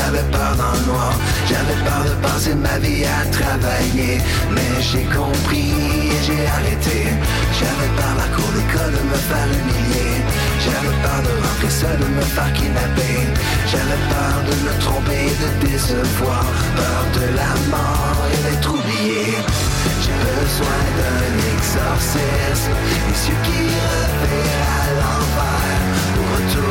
J'avais 0.01 0.25
peur 0.31 0.55
dans 0.57 0.73
le 0.79 0.85
noir. 0.91 1.13
J'avais 1.49 1.79
peur 1.85 2.03
de 2.09 2.15
passer 2.25 2.55
ma 2.55 2.77
vie 2.79 3.05
à 3.05 3.25
travailler. 3.37 4.17
Mais 4.55 4.71
j'ai 4.81 5.05
compris 5.17 5.73
et 6.13 6.19
j'ai 6.25 6.41
arrêté. 6.57 6.99
J'avais 7.59 7.91
peur 7.99 8.13
la 8.17 8.27
cour 8.35 8.49
d'école 8.55 8.93
de 8.97 9.03
me 9.11 9.19
faire 9.29 9.49
humilier. 9.59 10.13
J'avais 10.65 10.95
peur 11.03 11.19
de 11.27 11.33
rentrer 11.43 11.69
seul, 11.81 11.97
de 12.03 12.09
me 12.17 12.25
faire 12.35 12.51
kidnapper. 12.53 13.17
J'avais 13.71 14.01
peur 14.13 14.35
de 14.49 14.53
me 14.65 14.73
tromper 14.85 15.23
et 15.31 15.37
de 15.43 15.49
décevoir. 15.65 16.45
Peur 16.75 17.01
de 17.17 17.25
la 17.39 17.53
mort 17.73 18.21
et 18.33 18.39
d'être 18.45 18.69
oublié. 18.69 19.25
J'ai 20.03 20.17
besoin 20.29 20.79
d'un 20.99 21.31
exorcisme 21.55 22.73
Les 23.07 23.19
yeux 23.27 23.41
qui 23.45 23.61
revirent 24.01 24.65
à 24.77 24.87
l'envers. 24.99 25.81
Pour 26.13 26.27
retourner 26.35 26.70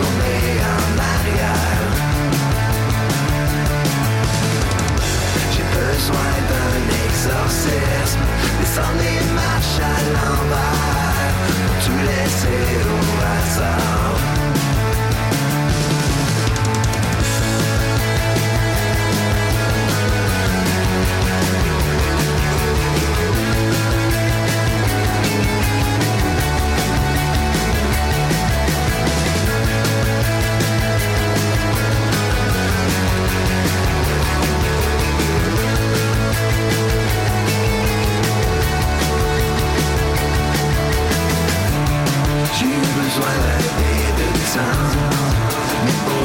besoin 6.01 6.33
d'un 6.51 6.83
exorcisme. 7.07 8.21
Descendre 8.61 9.01
les 9.01 9.35
marches 9.35 9.81
à 9.81 9.97
l'envers. 10.13 11.35
Tout 11.85 12.01
laisser 12.07 12.65
au 12.89 13.03
hasard 13.35 14.30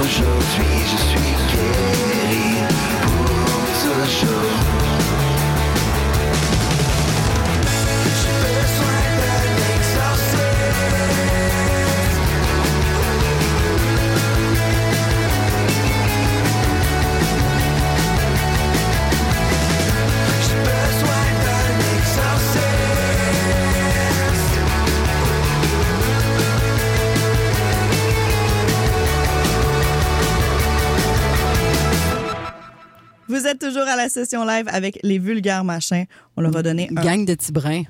aujourd'hui 0.06 0.86
je 0.92 0.98
suis 0.98 1.34
guéri 1.52 2.64
pour 3.02 3.26
toujours 3.26 4.06
J'ai 4.06 4.85
Vous 33.36 33.46
êtes 33.48 33.60
toujours 33.60 33.82
à 33.84 33.98
la 33.98 34.08
session 34.08 34.46
live 34.46 34.66
avec 34.70 34.98
les 35.04 35.20
vulgaires 35.20 35.66
machins. 35.66 36.06
On 36.38 36.42
leur 36.42 36.56
a 36.56 36.64
donné 36.64 36.90
un... 36.96 37.02
Gang 37.02 37.26
de 37.26 37.34
petits 37.36 37.52
brins. 37.52 37.84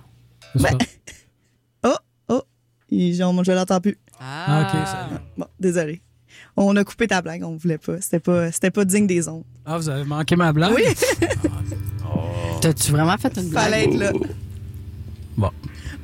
C'est 0.56 0.62
ça. 0.64 0.70
Oh, 1.84 1.94
oh, 2.30 2.42
ils 2.90 3.22
ont- 3.24 3.44
je 3.44 3.52
l'entends 3.52 3.80
plus. 3.80 3.96
Ah, 4.20 4.62
ok, 4.64 4.88
salut. 4.88 5.22
Bon, 5.38 5.46
désolé. 5.60 6.02
On 6.58 6.76
a 6.78 6.84
coupé 6.84 7.06
ta 7.08 7.22
blague, 7.22 7.44
on 7.44 7.58
voulait 7.58 7.78
pas. 7.78 8.02
C'était 8.02 8.20
pas, 8.20 8.52
c'était 8.52 8.72
pas 8.72 8.86
digne 8.86 9.06
des 9.06 9.28
ondes. 9.28 9.44
Ah, 9.68 9.78
vous 9.78 9.88
avez 9.88 10.04
manqué 10.04 10.36
ma 10.36 10.52
blague? 10.52 10.74
Oui, 10.74 10.82
T'as-tu 12.62 12.92
vraiment 12.92 13.18
fait 13.18 13.38
une 13.38 13.50
blague? 13.50 13.64
fallait 13.66 13.84
être 13.86 13.94
là. 13.98 14.12
Bon. 15.38 15.52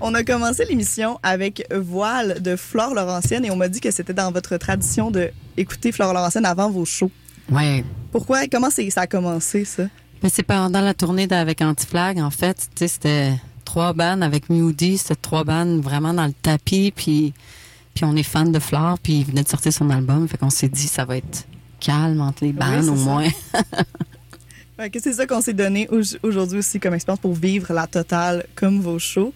On 0.02 0.14
a 0.14 0.24
commencé 0.24 0.66
l'émission 0.66 1.20
avec 1.24 1.66
Voile 1.74 2.42
de 2.44 2.56
Flore 2.56 2.94
Laurentienne 2.94 3.44
et 3.46 3.50
on 3.50 3.56
m'a 3.56 3.70
dit 3.70 3.80
que 3.80 3.90
c'était 3.90 4.14
dans 4.14 4.32
votre 4.32 4.58
tradition 4.58 5.10
de 5.10 5.32
écouter 5.58 5.92
Flore 5.92 6.14
Laurentienne 6.14 6.46
avant 6.46 6.70
vos 6.70 6.86
shows. 6.86 7.10
Ouais. 7.50 7.84
Pourquoi? 8.12 8.48
Comment 8.48 8.70
ça 8.70 8.82
a 9.02 9.08
commencé, 9.08 9.66
ça? 9.66 9.84
Mais 10.24 10.30
c'est 10.30 10.44
pendant 10.44 10.82
la 10.82 10.94
tournée 10.94 11.28
d'avec 11.28 11.62
Anti-Flag, 11.62 12.20
en 12.20 12.30
fait. 12.30 12.68
C'était 12.76 13.34
trois 13.66 13.94
bandes 13.94 14.24
avec 14.24 14.50
Moody. 14.50 14.98
C'était 14.98 15.16
trois 15.16 15.44
bandes 15.44 15.82
vraiment 15.82 16.14
dans 16.14 16.26
le 16.28 16.34
tapis. 16.34 16.94
Puis, 16.96 17.34
puis 17.94 18.06
on 18.06 18.16
est 18.16 18.24
fan 18.24 18.52
de 18.52 18.60
Flore. 18.60 19.00
Puis 19.02 19.20
il 19.20 19.26
venait 19.26 19.44
de 19.44 19.48
sortir 19.50 19.74
son 19.74 19.90
album. 19.90 20.28
Fait 20.28 20.38
qu'on 20.38 20.50
s'est 20.50 20.70
dit, 20.70 20.88
ça 20.88 21.06
va 21.06 21.18
être 21.18 21.46
calme 21.80 22.22
entre 22.22 22.44
les 22.44 22.54
bandes, 22.54 22.88
au 22.90 22.96
moins. 22.96 23.28
C'est 25.00 25.14
ça 25.14 25.28
qu'on 25.28 25.42
s'est 25.42 25.54
donné 25.54 25.88
au- 25.90 26.02
aujourd'hui 26.24 26.60
aussi 26.60 26.80
comme 26.80 26.96
expérience 26.96 27.20
pour 27.20 27.34
vivre 27.36 27.72
la 27.74 27.86
totale 27.88 28.46
comme 28.56 28.80
vos 28.82 28.98
shows. 28.98 29.32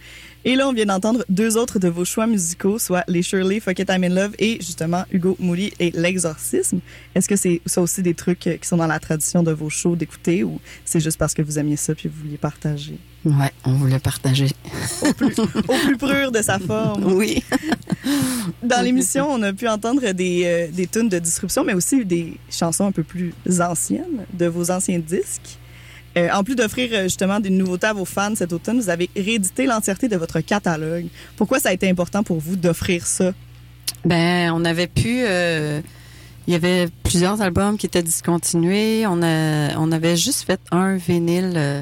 Et 0.47 0.55
là, 0.55 0.69
on 0.69 0.73
vient 0.73 0.85
d'entendre 0.85 1.25
deux 1.27 1.57
autres 1.57 1.79
de 1.79 1.87
vos 1.87 2.05
choix 2.05 2.27
musicaux, 2.27 2.77
soit 2.77 3.03
les 3.07 3.23
Shirley, 3.23 3.59
Fuck 3.59 3.79
It, 3.79 3.89
I'm 3.89 4.03
in 4.03 4.09
Love 4.09 4.35
et 4.37 4.57
justement 4.61 5.03
Hugo 5.11 5.35
Mouli 5.39 5.73
et 5.79 5.89
L'Exorcisme. 5.89 6.81
Est-ce 7.15 7.27
que 7.27 7.35
c'est 7.35 7.61
ça 7.65 7.81
aussi 7.81 8.03
des 8.03 8.13
trucs 8.13 8.45
euh, 8.45 8.57
qui 8.57 8.67
sont 8.67 8.77
dans 8.77 8.85
la 8.85 8.99
tradition 8.99 9.41
de 9.41 9.51
vos 9.51 9.71
shows 9.71 9.95
d'écouter 9.95 10.43
ou 10.43 10.61
c'est 10.85 10.99
juste 10.99 11.17
parce 11.17 11.33
que 11.33 11.41
vous 11.41 11.57
aimiez 11.57 11.77
ça 11.77 11.95
puis 11.95 12.09
vous 12.09 12.21
vouliez 12.21 12.37
partager? 12.37 12.99
Ouais, 13.25 13.51
on 13.65 13.73
voulait 13.73 13.97
partager. 13.97 14.45
Au 15.01 15.13
plus 15.13 15.97
pur 15.97 16.31
de 16.31 16.41
sa 16.43 16.59
forme. 16.59 17.03
Oui. 17.15 17.43
Dans 18.61 18.83
l'émission, 18.83 19.27
on 19.31 19.41
a 19.41 19.51
pu 19.51 19.67
entendre 19.67 20.11
des, 20.11 20.43
euh, 20.45 20.67
des 20.71 20.85
tunes 20.85 21.09
de 21.09 21.17
disruption, 21.17 21.63
mais 21.63 21.73
aussi 21.73 22.05
des 22.05 22.37
chansons 22.51 22.85
un 22.85 22.91
peu 22.91 23.01
plus 23.03 23.33
anciennes 23.59 24.25
de 24.31 24.45
vos 24.45 24.69
anciens 24.69 24.99
disques. 24.99 25.57
Euh, 26.17 26.29
en 26.33 26.43
plus 26.43 26.55
d'offrir 26.55 26.89
euh, 26.93 27.03
justement 27.03 27.39
des 27.41 27.49
nouveautés 27.49 27.87
à 27.87 27.93
vos 27.93 28.05
fans 28.05 28.35
cet 28.35 28.53
automne, 28.53 28.79
vous 28.79 28.89
avez 28.89 29.09
réédité 29.15 29.65
l'entièreté 29.65 30.07
de 30.07 30.15
votre 30.15 30.39
catalogue. 30.39 31.07
Pourquoi 31.35 31.59
ça 31.59 31.69
a 31.69 31.73
été 31.73 31.89
important 31.89 32.23
pour 32.23 32.39
vous 32.39 32.55
d'offrir 32.55 33.05
ça? 33.05 33.33
Ben, 34.05 34.51
on 34.53 34.63
avait 34.63 34.87
pu. 34.87 35.23
euh, 35.25 35.81
il 36.47 36.53
y 36.53 36.55
avait 36.55 36.87
plusieurs 37.03 37.41
albums 37.41 37.77
qui 37.77 37.87
étaient 37.87 38.03
discontinués. 38.03 39.05
On, 39.07 39.21
a, 39.23 39.75
on 39.77 39.91
avait 39.91 40.15
juste 40.15 40.43
fait 40.45 40.61
un 40.71 40.95
vinyle. 40.95 41.53
euh, 41.55 41.81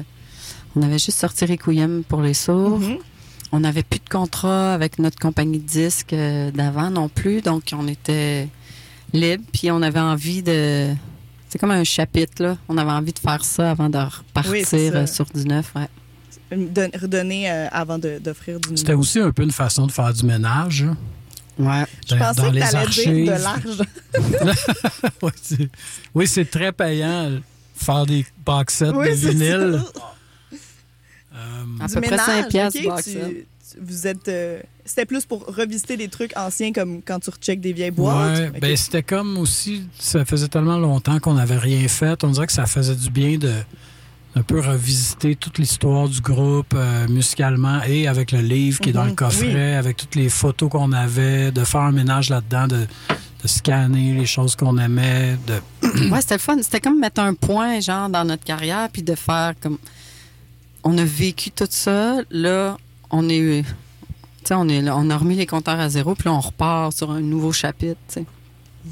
on 0.74 0.82
avait 0.82 0.98
juste 0.98 1.18
sorti 1.18 1.44
Requiem 1.44 2.02
pour 2.02 2.20
les 2.22 2.34
sourds. 2.34 2.80
Mhm. 2.80 2.98
On 3.52 3.60
n'avait 3.60 3.84
plus 3.84 4.00
de 4.00 4.08
contrat 4.08 4.74
avec 4.74 4.98
notre 4.98 5.18
compagnie 5.18 5.58
de 5.60 5.66
disques 5.66 6.14
d'avant 6.54 6.90
non 6.90 7.08
plus. 7.08 7.40
Donc, 7.40 7.62
on 7.72 7.86
était 7.86 8.48
libre. 9.12 9.44
Puis, 9.52 9.70
on 9.70 9.80
avait 9.82 10.00
envie 10.00 10.42
de. 10.42 10.92
C'est 11.54 11.58
comme 11.60 11.70
un 11.70 11.84
chapitre, 11.84 12.42
là. 12.42 12.58
On 12.68 12.76
avait 12.78 12.90
envie 12.90 13.12
de 13.12 13.18
faire 13.20 13.44
ça 13.44 13.70
avant 13.70 13.88
de 13.88 13.96
repartir 13.96 14.50
Oui, 14.50 14.64
euh, 14.92 15.06
sur 15.06 15.24
du 15.26 15.44
neuf. 15.44 15.72
Ouais. 15.76 15.86
Don- 16.50 16.90
redonner 17.00 17.48
euh, 17.48 17.68
avant 17.70 17.96
de- 17.96 18.18
d'offrir 18.18 18.58
du 18.58 18.76
C'était 18.76 18.94
aussi 18.94 19.20
un 19.20 19.30
peu 19.30 19.44
une 19.44 19.52
façon 19.52 19.86
de 19.86 19.92
faire 19.92 20.12
du 20.12 20.26
ménage. 20.26 20.82
hein, 20.82 20.96
Ouais. 21.56 21.84
Je 22.08 22.16
dans- 22.16 22.18
pensais 22.18 22.42
dans 22.42 22.48
que 22.50 22.54
les 22.56 22.60
t'allais 22.62 22.76
archives. 22.76 23.24
dire 23.24 23.36
de 23.36 23.42
l'argent. 23.42 23.84
C'est- 25.42 25.70
oui, 26.12 26.26
c'est 26.26 26.50
très 26.50 26.72
payant 26.72 27.38
faire 27.76 28.04
des 28.04 28.26
box 28.44 28.74
sets 28.74 28.88
Oui, 28.90 29.10
de 29.10 29.14
vinyle. 29.14 29.80
ça. 29.94 30.56
Euh, 31.36 31.38
À 31.80 31.86
peu 31.88 32.00
près 32.00 32.10
ménage, 32.10 32.26
5 32.26 32.48
piastres 32.48 32.82
box 32.82 33.04
tu. 33.04 33.46
Vous 33.80 34.06
êtes. 34.06 34.28
euh, 34.28 34.60
c'était 34.84 35.06
plus 35.06 35.24
pour 35.24 35.44
revisiter 35.46 35.96
des 35.96 36.08
trucs 36.08 36.36
anciens 36.36 36.72
comme 36.72 37.00
quand 37.02 37.18
tu 37.20 37.30
recheckes 37.30 37.60
des 37.60 37.72
vieilles 37.72 37.90
boîtes. 37.90 38.38
Ouais, 38.38 38.48
Ok. 38.48 38.60
ben 38.60 38.76
c'était 38.76 39.02
comme 39.02 39.38
aussi, 39.38 39.84
ça 39.98 40.24
faisait 40.24 40.48
tellement 40.48 40.78
longtemps 40.78 41.18
qu'on 41.20 41.34
n'avait 41.34 41.56
rien 41.58 41.86
fait. 41.88 42.22
On 42.24 42.28
dirait 42.28 42.46
que 42.46 42.52
ça 42.52 42.66
faisait 42.66 42.94
du 42.94 43.10
bien 43.10 43.38
de 43.38 43.52
un 44.36 44.42
peu 44.42 44.58
revisiter 44.58 45.36
toute 45.36 45.58
l'histoire 45.58 46.08
du 46.08 46.20
groupe 46.20 46.74
euh, 46.74 47.06
musicalement 47.08 47.80
et 47.86 48.08
avec 48.08 48.32
le 48.32 48.40
livre 48.40 48.80
qui 48.80 48.88
est 48.88 48.92
dans 48.92 49.04
Mhm, 49.04 49.10
le 49.10 49.14
coffret, 49.14 49.74
avec 49.76 49.96
toutes 49.96 50.16
les 50.16 50.28
photos 50.28 50.68
qu'on 50.70 50.90
avait, 50.92 51.52
de 51.52 51.62
faire 51.64 51.82
un 51.82 51.92
ménage 51.92 52.30
là-dedans, 52.30 52.66
de, 52.66 52.78
de 52.78 53.46
scanner 53.48 54.12
les 54.12 54.26
choses 54.26 54.56
qu'on 54.56 54.76
aimait, 54.76 55.38
de 55.46 55.54
Ouais, 56.10 56.20
c'était 56.20 56.34
le 56.34 56.40
fun. 56.40 56.56
C'était 56.62 56.80
comme 56.80 56.98
mettre 56.98 57.20
un 57.20 57.34
point, 57.34 57.78
genre, 57.78 58.08
dans 58.08 58.24
notre 58.24 58.42
carrière, 58.42 58.88
puis 58.92 59.02
de 59.04 59.14
faire 59.14 59.54
comme. 59.62 59.78
On 60.82 60.98
a 60.98 61.04
vécu 61.04 61.50
tout 61.52 61.68
ça. 61.70 62.16
Là, 62.30 62.76
on 63.14 63.28
est. 63.28 63.64
On, 64.50 64.68
est 64.68 64.90
on 64.90 65.08
a 65.08 65.16
remis 65.16 65.36
les 65.36 65.46
compteurs 65.46 65.80
à 65.80 65.88
zéro, 65.88 66.14
puis 66.14 66.24
là, 66.26 66.34
on 66.34 66.40
repart 66.40 66.92
sur 66.94 67.10
un 67.10 67.20
nouveau 67.20 67.50
chapitre. 67.52 67.98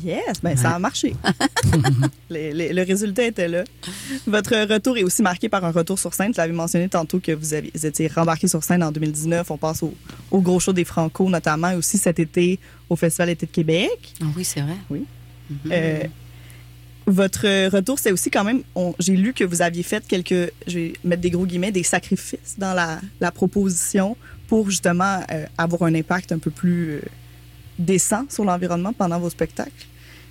Yes, 0.02 0.40
ben 0.42 0.56
ça 0.56 0.70
a 0.70 0.78
marché. 0.78 1.14
Les- 2.30 2.54
les- 2.54 2.72
le 2.72 2.82
résultat 2.82 3.24
était 3.26 3.48
là. 3.48 3.62
Votre 4.26 4.56
retour 4.72 4.96
est 4.96 5.02
aussi 5.04 5.20
marqué 5.20 5.50
par 5.50 5.62
un 5.66 5.70
retour 5.70 5.98
sur 5.98 6.14
scène. 6.14 6.32
Tu 6.32 6.38
l'avais 6.38 6.54
mentionné 6.54 6.88
tantôt 6.88 7.20
que 7.20 7.32
vous, 7.32 7.52
avez, 7.52 7.70
vous 7.74 7.84
étiez 7.84 8.08
rembarqué 8.08 8.48
sur 8.48 8.64
scène 8.64 8.82
en 8.82 8.90
2019. 8.90 9.50
On 9.50 9.58
passe 9.58 9.82
au, 9.82 9.92
au 10.30 10.40
gros 10.40 10.58
show 10.58 10.72
des 10.72 10.84
Franco, 10.84 11.28
notamment, 11.28 11.68
et 11.72 11.76
aussi 11.76 11.98
cet 11.98 12.18
été 12.18 12.58
au 12.88 12.96
Festival 12.96 13.28
Été 13.28 13.44
de 13.44 13.50
Québec. 13.50 14.14
Ah 14.22 14.26
oui, 14.34 14.44
c'est 14.44 14.62
vrai. 14.62 14.76
Oui. 14.88 15.04
Mhm. 15.50 15.58
Euh, 15.70 16.02
votre 17.06 17.68
retour, 17.68 17.98
c'est 17.98 18.12
aussi 18.12 18.30
quand 18.30 18.44
même, 18.44 18.62
j'ai 18.98 19.16
lu 19.16 19.32
que 19.32 19.44
vous 19.44 19.60
aviez 19.62 19.82
fait 19.82 20.06
quelques, 20.06 20.52
je 20.66 20.78
vais 20.78 20.92
mettre 21.04 21.22
des 21.22 21.30
gros 21.30 21.46
guillemets, 21.46 21.72
des 21.72 21.82
sacrifices 21.82 22.54
dans 22.58 22.74
la, 22.74 23.00
la 23.20 23.30
proposition 23.32 24.16
pour 24.48 24.70
justement 24.70 25.20
euh, 25.30 25.46
avoir 25.58 25.82
un 25.84 25.94
impact 25.94 26.30
un 26.32 26.38
peu 26.38 26.50
plus 26.50 26.90
euh, 26.92 27.00
décent 27.78 28.24
sur 28.28 28.44
l'environnement 28.44 28.92
pendant 28.92 29.18
vos 29.18 29.30
spectacles 29.30 29.86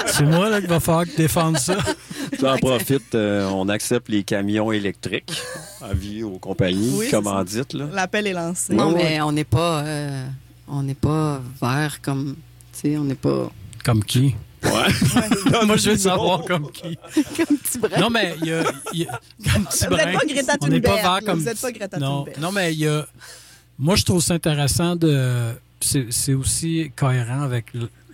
C'est 0.08 0.26
moi 0.26 0.50
là, 0.50 0.62
qui 0.62 0.68
va 0.68 0.80
falloir 0.80 1.06
défendre 1.18 1.58
ça. 1.58 1.78
J'en 2.40 2.58
profite, 2.58 3.16
euh, 3.16 3.48
on 3.50 3.68
accepte 3.70 4.10
les 4.10 4.24
camions 4.24 4.72
électriques 4.72 5.34
à 5.82 5.94
vie 5.94 6.24
aux 6.24 6.38
compagnies, 6.38 6.92
Oui, 6.94 7.06
c'est 7.06 7.12
commandites. 7.12 7.74
Là. 7.74 7.86
L'appel 7.94 8.28
est 8.28 8.34
lancé. 8.34 8.74
Non, 8.74 8.94
Ouais, 8.94 9.04
mais 9.04 9.22
on 9.22 9.32
n'est 9.32 9.44
pas. 9.44 9.82
euh, 9.84 10.26
on 10.68 10.84
n'est 10.84 10.94
pas 10.96 11.42
vert 11.62 12.00
comme. 12.02 12.36
Tu 12.74 12.80
sais, 12.92 12.98
on 12.98 13.04
n'est 13.04 13.16
pas. 13.16 13.52
Comme 13.84 14.04
qui? 14.04 14.36
Ouais. 14.64 14.72
Moi, 15.66 15.76
je 15.78 15.90
veux 15.92 15.98
savoir 15.98 16.44
comme 16.46 16.72
qui. 16.72 16.98
comme 17.38 17.58
petit 17.58 17.78
brin. 17.80 18.00
Non, 18.00 18.10
mais 18.10 18.36
il 18.42 18.48
y 18.48 18.54
a. 18.54 18.64
il 18.94 19.00
y 19.02 19.08
a- 19.08 19.20
comme 19.54 19.66
petit 19.66 19.86
Vous 19.86 19.96
n'êtes 19.96 20.06
brin. 20.06 20.14
pas 20.20 20.26
Greta 20.26 20.54
On 20.62 20.68
n'est 20.68 20.82
pas 20.82 20.88
Thunberg. 20.90 21.04
vert 21.04 21.12
là. 21.14 21.22
comme. 21.26 21.40
Vous 21.40 21.46
n'êtes 21.46 21.62
pas 21.62 21.72
Greta 21.72 22.00
non, 22.00 22.24
Thunberg. 22.24 22.40
non, 22.40 22.52
mais 22.52 22.74
il 22.74 22.80
y 22.80 22.88
a. 22.88 23.06
Moi, 23.80 23.96
je 23.96 24.04
trouve 24.06 24.22
ça 24.22 24.36
intéressant 24.36 24.96
de. 24.96 25.50
C'est 25.84 26.34
aussi 26.34 26.92
cohérent 26.96 27.42
avec 27.42 27.66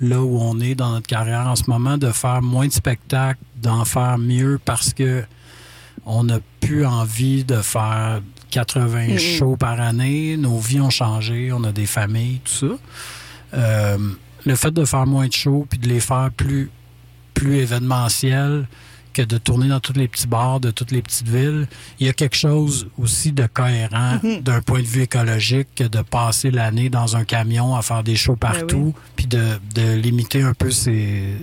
là 0.02 0.22
où 0.22 0.38
on 0.40 0.60
est 0.60 0.76
dans 0.76 0.92
notre 0.92 1.08
carrière 1.08 1.48
en 1.48 1.56
ce 1.56 1.70
moment, 1.70 1.98
de 1.98 2.12
faire 2.12 2.42
moins 2.42 2.68
de 2.68 2.72
spectacles, 2.74 3.40
d'en 3.62 3.86
faire 3.86 4.18
mieux 4.18 4.60
parce 4.64 4.94
que 4.94 5.24
on 6.06 6.24
n'a 6.24 6.40
plus 6.62 6.86
envie 6.86 7.44
de 7.44 7.58
faire 7.58 8.22
80 8.50 9.10
Mhm. 9.10 9.18
shows 9.20 9.58
par 9.58 9.80
année. 9.80 10.38
Nos 10.38 10.58
vies 10.58 10.82
ont 10.82 10.90
changé, 10.90 11.52
on 11.54 11.64
a 11.64 11.72
des 11.72 11.86
familles, 11.86 12.40
tout 12.44 12.52
ça. 12.68 12.76
Euh, 13.54 13.98
le 14.46 14.56
fait 14.56 14.72
de 14.72 14.86
faire 14.86 15.06
moins 15.06 15.28
de 15.28 15.34
shows 15.34 15.68
puis 15.70 15.78
de 15.78 15.88
les 15.88 16.00
faire 16.00 16.30
plus, 16.36 16.72
plus 17.34 17.58
événementiels 17.58 18.68
que 19.20 19.26
de 19.26 19.38
tourner 19.38 19.68
dans 19.68 19.80
tous 19.82 19.94
les 19.94 20.08
petits 20.08 20.28
bars 20.28 20.60
de 20.60 20.72
toutes 20.72 20.92
les 20.92 21.02
petites 21.02 21.28
villes, 21.28 21.68
il 22.00 22.08
y 22.08 22.10
a 22.10 22.14
quelque 22.14 22.36
chose 22.38 22.88
aussi 22.98 23.32
de 23.32 23.46
cohérent 23.48 24.20
Mhm. 24.24 24.42
d'un 24.42 24.62
point 24.62 24.80
de 24.82 24.86
vue 24.88 25.02
écologique 25.02 25.68
que 25.76 25.84
de 25.84 26.02
passer 26.02 26.52
l'année 26.52 26.90
dans 26.90 27.16
un 27.18 27.26
camion 27.26 27.76
à 27.76 27.82
faire 27.82 28.04
des 28.04 28.16
shows 28.16 28.36
partout 28.38 28.94
puis 29.16 29.28
de, 29.28 29.60
de 29.76 29.94
limiter 29.96 30.42
un 30.42 30.54
peu 30.54 30.72
ces, 30.72 31.36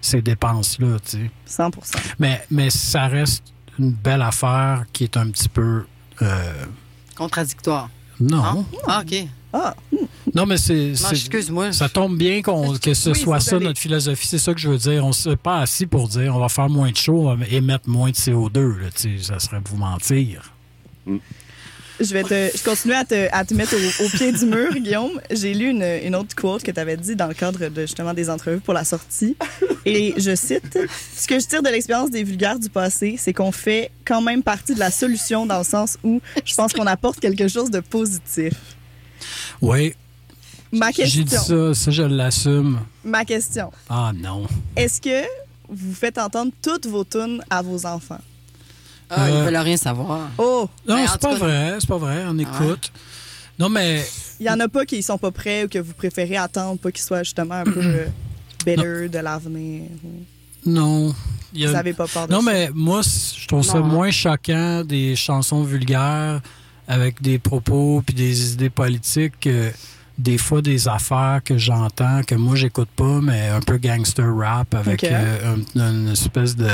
ces 0.00 0.22
dépenses-là, 0.22 0.98
tu 1.04 1.18
sais. 1.18 1.30
100 1.46 1.70
Mais, 2.20 2.44
mais 2.50 2.70
ça 2.70 3.06
reste 3.08 3.42
une 3.78 3.90
belle 3.92 4.22
affaire 4.22 4.84
qui 4.92 5.04
est 5.04 5.16
un 5.16 5.28
petit 5.30 5.48
peu... 5.48 5.84
euh, 6.22 6.64
Contradictoire. 7.16 7.88
non. 8.20 8.64
Ah, 8.86 9.02
OK. 9.04 9.26
Ah, 9.56 9.76
Non, 10.34 10.46
mais 10.46 10.56
c'est... 10.56 10.90
Excuse-moi. 11.10 11.72
Ça 11.72 11.88
tombe 11.88 12.18
bien 12.18 12.42
qu'on, 12.42 12.76
que 12.76 12.92
ce 12.92 13.10
Oui, 13.10 13.18
soit 13.18 13.38
ça 13.38 13.54
allé. 13.56 13.66
notre 13.66 13.78
philosophie. 13.80 14.26
C'est 14.26 14.38
ça 14.38 14.52
que 14.52 14.58
je 14.60 14.68
veux 14.68 14.78
dire. 14.78 15.04
On 15.04 15.08
ne 15.08 15.12
s'est 15.12 15.36
pas 15.36 15.60
assis 15.60 15.86
pour 15.86 16.08
dire 16.08 16.34
on 16.34 16.40
va 16.40 16.48
faire 16.48 16.68
moins 16.68 16.90
de 16.90 16.96
show, 16.96 17.28
on 17.28 17.36
va 17.36 17.46
émettre 17.48 17.88
moins 17.88 18.10
de 18.10 18.16
CO2. 18.16 18.78
Là, 18.80 18.88
ça 19.22 19.38
serait 19.38 19.60
vous 19.64 19.76
mentir. 19.76 20.52
Je 22.00 22.12
vais 22.12 22.24
te, 22.24 22.50
je 22.58 22.64
continue 22.64 22.94
à 22.94 23.04
te, 23.04 23.28
à 23.30 23.44
te 23.44 23.54
mettre 23.54 23.74
au, 23.76 24.04
au 24.04 24.08
pied 24.08 24.32
du 24.32 24.46
mur, 24.46 24.72
Guillaume. 24.74 25.20
J'ai 25.30 25.54
lu 25.54 25.70
une, 25.70 25.84
une 26.04 26.16
autre 26.16 26.34
quote 26.34 26.64
que 26.64 26.72
tu 26.72 26.80
avais 26.80 26.96
dit 26.96 27.14
dans 27.14 27.28
le 27.28 27.34
cadre 27.34 27.68
de 27.68 27.82
justement 27.82 28.12
des 28.12 28.28
entrevues 28.28 28.58
pour 28.58 28.74
la 28.74 28.82
sortie. 28.84 29.36
Et 29.86 30.12
je 30.16 30.34
cite 30.34 30.76
Ce 31.16 31.28
que 31.28 31.38
je 31.38 31.46
tire 31.46 31.62
de 31.62 31.68
l'expérience 31.68 32.10
des 32.10 32.24
vulgaires 32.24 32.58
du 32.58 32.68
passé, 32.68 33.14
c'est 33.16 33.32
qu'on 33.32 33.52
fait 33.52 33.92
quand 34.04 34.20
même 34.22 34.42
partie 34.42 34.74
de 34.74 34.80
la 34.80 34.90
solution 34.90 35.46
dans 35.46 35.58
le 35.58 35.64
sens 35.64 35.96
où 36.02 36.20
je 36.44 36.54
pense 36.56 36.72
qu'on 36.72 36.86
apporte 36.88 37.20
quelque 37.20 37.46
chose 37.46 37.70
de 37.70 37.78
positif. 37.78 38.54
Oui, 39.60 39.94
Ma 40.72 40.90
j'ai 40.90 41.04
dit 41.04 41.24
question. 41.24 41.72
ça. 41.72 41.74
Ça, 41.74 41.90
je 41.90 42.02
l'assume. 42.02 42.80
Ma 43.04 43.24
question. 43.24 43.70
Ah 43.88 44.12
non. 44.14 44.46
Est-ce 44.76 45.00
que 45.00 45.24
vous 45.68 45.94
faites 45.94 46.18
entendre 46.18 46.52
toutes 46.62 46.86
vos 46.86 47.04
tunes 47.04 47.42
à 47.50 47.62
vos 47.62 47.86
enfants? 47.86 48.20
Ah, 49.10 49.28
ils 49.30 49.36
Euh, 49.36 49.44
veulent 49.44 49.56
rien 49.56 49.76
savoir. 49.76 50.30
Oh, 50.38 50.68
Non, 50.88 50.96
Ben, 50.96 51.04
en 51.04 51.06
c'est 51.12 51.20
pas 51.20 51.30
cas- 51.30 51.36
vrai. 51.38 51.76
C'est 51.78 51.88
pas 51.88 51.98
vrai. 51.98 52.24
On 52.26 52.38
écoute. 52.38 52.90
Non, 53.58 53.68
mais 53.68 54.04
il 54.40 54.46
y 54.46 54.50
en 54.50 54.58
a 54.58 54.66
pas 54.68 54.84
qui 54.84 55.00
sont 55.02 55.18
pas 55.18 55.30
prêts 55.30 55.64
ou 55.64 55.68
que 55.68 55.78
vous 55.78 55.92
préférez 55.94 56.36
attendre, 56.36 56.78
pas 56.80 56.90
qu'ils 56.90 57.04
soient 57.04 57.22
justement 57.22 57.54
un 57.54 57.64
peu 57.64 57.80
euh, 57.80 58.06
bitter 58.66 59.08
de 59.08 59.18
l'avenir. 59.18 59.82
non. 60.66 61.14
Il 61.52 61.60
y 61.60 61.64
a- 61.66 61.68
Vous 61.68 61.74
n'avez 61.74 61.92
pas 61.92 62.08
peur 62.08 62.26
de 62.26 62.32
Non, 62.32 62.40
ça? 62.42 62.50
mais 62.50 62.70
moi, 62.74 63.00
je 63.02 63.46
trouve 63.46 63.62
ça 63.62 63.78
moins 63.78 64.10
choquant 64.10 64.82
des 64.82 65.14
chansons 65.14 65.62
vulgaires 65.62 66.40
avec 66.88 67.20
des 67.22 67.38
propos 67.38 68.02
puis 68.04 68.14
des 68.14 68.52
idées 68.52 68.70
politiques 68.70 69.34
que 69.40 69.70
des 70.18 70.38
fois 70.38 70.62
des 70.62 70.86
affaires 70.86 71.40
que 71.44 71.58
j'entends 71.58 72.22
que 72.22 72.34
moi 72.36 72.54
j'écoute 72.54 72.88
pas 72.94 73.20
mais 73.20 73.48
un 73.48 73.60
peu 73.60 73.78
gangster 73.78 74.32
rap 74.36 74.72
avec 74.74 75.02
euh, 75.04 75.54
un- 75.76 75.80
une 75.80 76.08
espèce 76.08 76.54
de 76.54 76.68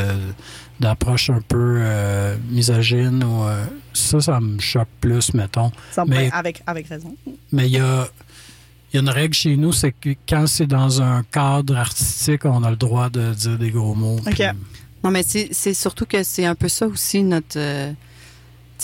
d'approche 0.79 1.31
un 1.31 1.41
peu 1.47 1.77
euh, 1.81 2.37
misogyne 2.51 3.23
ou 3.25 3.45
euh, 3.45 3.65
ça 3.93 4.21
ça 4.21 4.41
me 4.41 4.59
choque 4.61 4.89
plus 5.01 5.33
mettons 5.35 5.71
Ça 5.93 6.05
me- 6.05 6.11
mais- 6.11 6.31
avec, 6.33 6.63
avec 6.67 6.89
raison. 6.89 7.15
mais 7.53 7.67
il 7.67 7.73
y 7.73 7.79
a 7.79 8.09
il 8.93 8.97
y 8.97 8.99
a 8.99 9.03
une 9.03 9.09
règle 9.09 9.35
chez 9.35 9.57
nous 9.57 9.73
c'est 9.73 9.93
que 9.93 10.11
quand 10.29 10.47
c'est 10.47 10.67
dans 10.67 11.01
un 11.01 11.23
cadre 11.23 11.77
artistique 11.77 12.45
on 12.45 12.63
a 12.65 12.71
le 12.71 12.77
droit 12.77 13.09
de 13.09 13.33
dire 13.35 13.57
des 13.59 13.71
gros 13.71 13.95
mots 13.95 14.17
Ok. 14.27 14.35
puis- 14.35 14.45
Non, 15.03 15.11
mais 15.11 15.23
c'est 15.23 15.49
c'est 15.53 15.73
surtout 15.73 16.05
que 16.05 16.23
c'est 16.25 16.45
un 16.45 16.55
peu 16.55 16.69
ça 16.69 16.87
aussi 16.87 17.23
notre. 17.23 17.57
euh, 17.59 17.93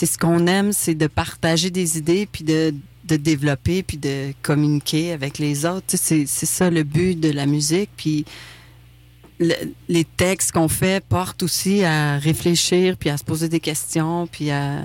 ce 0.04 0.18
qu'on 0.18 0.46
aime, 0.46 0.72
c'est 0.72 0.94
de 0.94 1.06
partager 1.06 1.70
des 1.70 1.96
idées, 1.96 2.28
puis 2.30 2.44
de, 2.44 2.74
de 3.06 3.16
développer, 3.16 3.82
puis 3.82 3.96
de 3.96 4.34
communiquer 4.42 5.12
avec 5.12 5.38
les 5.38 5.64
autres. 5.64 5.94
C'est 5.96 6.26
ça 6.26 6.68
le 6.68 6.82
but 6.82 7.18
de 7.18 7.30
la 7.30 7.46
musique. 7.46 7.88
Puis 7.96 8.26
le- 9.38 9.54
les 9.88 10.04
textes 10.04 10.52
qu'on 10.52 10.68
fait 10.68 11.02
portent 11.02 11.42
aussi 11.42 11.84
à 11.84 12.18
réfléchir, 12.18 12.98
puis 12.98 13.08
à 13.08 13.16
se 13.16 13.24
poser 13.24 13.48
des 13.48 13.60
questions, 13.60 14.26
puis 14.26 14.50
à. 14.50 14.82